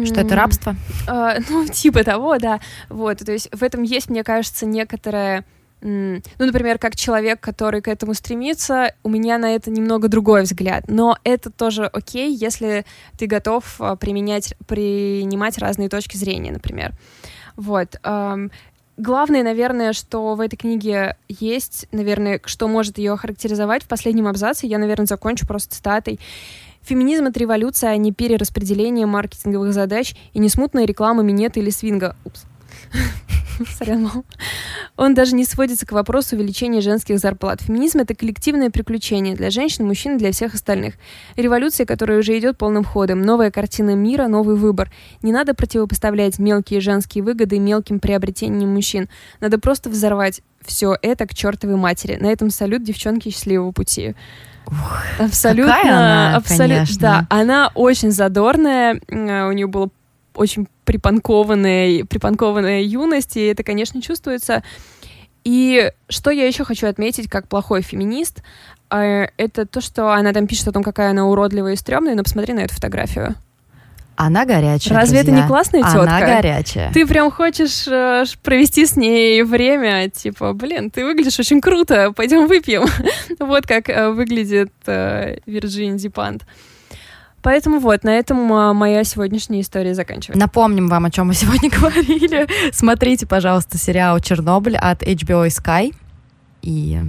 [0.06, 0.76] Что это рабство?
[1.08, 2.60] а, ну, типа того, да.
[2.90, 5.44] Вот, то есть в этом есть, мне кажется, некоторая...
[5.82, 10.44] м, Ну, например, как человек, который к этому стремится, у меня на это немного другой
[10.44, 10.86] взгляд.
[10.88, 12.86] Но это тоже окей, если
[13.18, 16.94] ты готов а, применять, принимать разные точки зрения, например.
[17.56, 18.00] Вот.
[18.98, 24.68] Главное, наверное, что в этой книге есть, наверное, что может ее характеризовать в последнем абзаце,
[24.68, 26.20] я, наверное, закончу просто цитатой.
[26.84, 32.16] Феминизм— это революция, а не перераспределение маркетинговых задач и не смутная реклама минета или свинга.
[32.24, 32.44] Упс.
[33.78, 34.24] Сорян, мам.
[34.96, 37.62] Он даже не сводится к вопросу увеличения женских зарплат.
[37.62, 40.96] Феминизм— это коллективное приключение для женщин, мужчин и для всех остальных.
[41.36, 43.22] Революция, которая уже идет полным ходом.
[43.22, 44.92] Новая картина мира, новый выбор.
[45.22, 49.10] Не надо противопоставлять мелкие женские выгоды мелким приобретениям мужчин.
[49.40, 52.18] Надо просто взорвать все это к чертовой матери.
[52.20, 54.16] На этом салют, девчонки, счастливого пути.
[55.20, 57.00] абсолютно, какая она, абсолютно, конечно.
[57.00, 59.90] да, она очень задорная, э, у нее было
[60.36, 64.64] очень припанкованная, припанкованная юность, и это, конечно, чувствуется.
[65.44, 68.42] И что я еще хочу отметить как плохой феминист,
[68.90, 72.24] э, это то, что она там пишет о том, какая она уродливая и стрёмная, но
[72.24, 73.36] посмотри на эту фотографию.
[74.16, 75.42] Она горячая, Разве это друзья.
[75.44, 76.02] не классная тетка?
[76.02, 76.94] Она горячая.
[76.94, 82.48] Ты прям хочешь э, провести с ней время, типа, блин, ты выглядишь очень круто, пойдем
[82.48, 82.86] выпьем.
[83.40, 86.44] вот как э, выглядит э, Вирджин Дипант.
[87.44, 90.40] Поэтому вот, на этом э, моя сегодняшняя история заканчивается.
[90.40, 92.48] Напомним вам, о чем мы сегодня говорили.
[92.74, 95.94] Смотрите, пожалуйста, сериал «Чернобыль» от HBO Sky.
[96.62, 97.00] И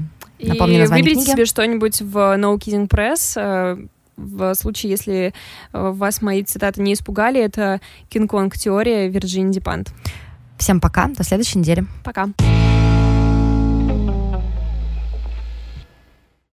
[0.40, 1.30] Напомню название выберите книги.
[1.36, 3.34] себе что-нибудь в No Kidding Press.
[3.40, 5.32] э, В случае, если
[5.72, 7.80] э, вас мои цитаты не испугали, это
[8.10, 9.92] Кинг-Конг теория Вирджини Дипант.
[10.58, 11.84] Всем пока, до следующей недели.
[12.04, 12.28] Пока.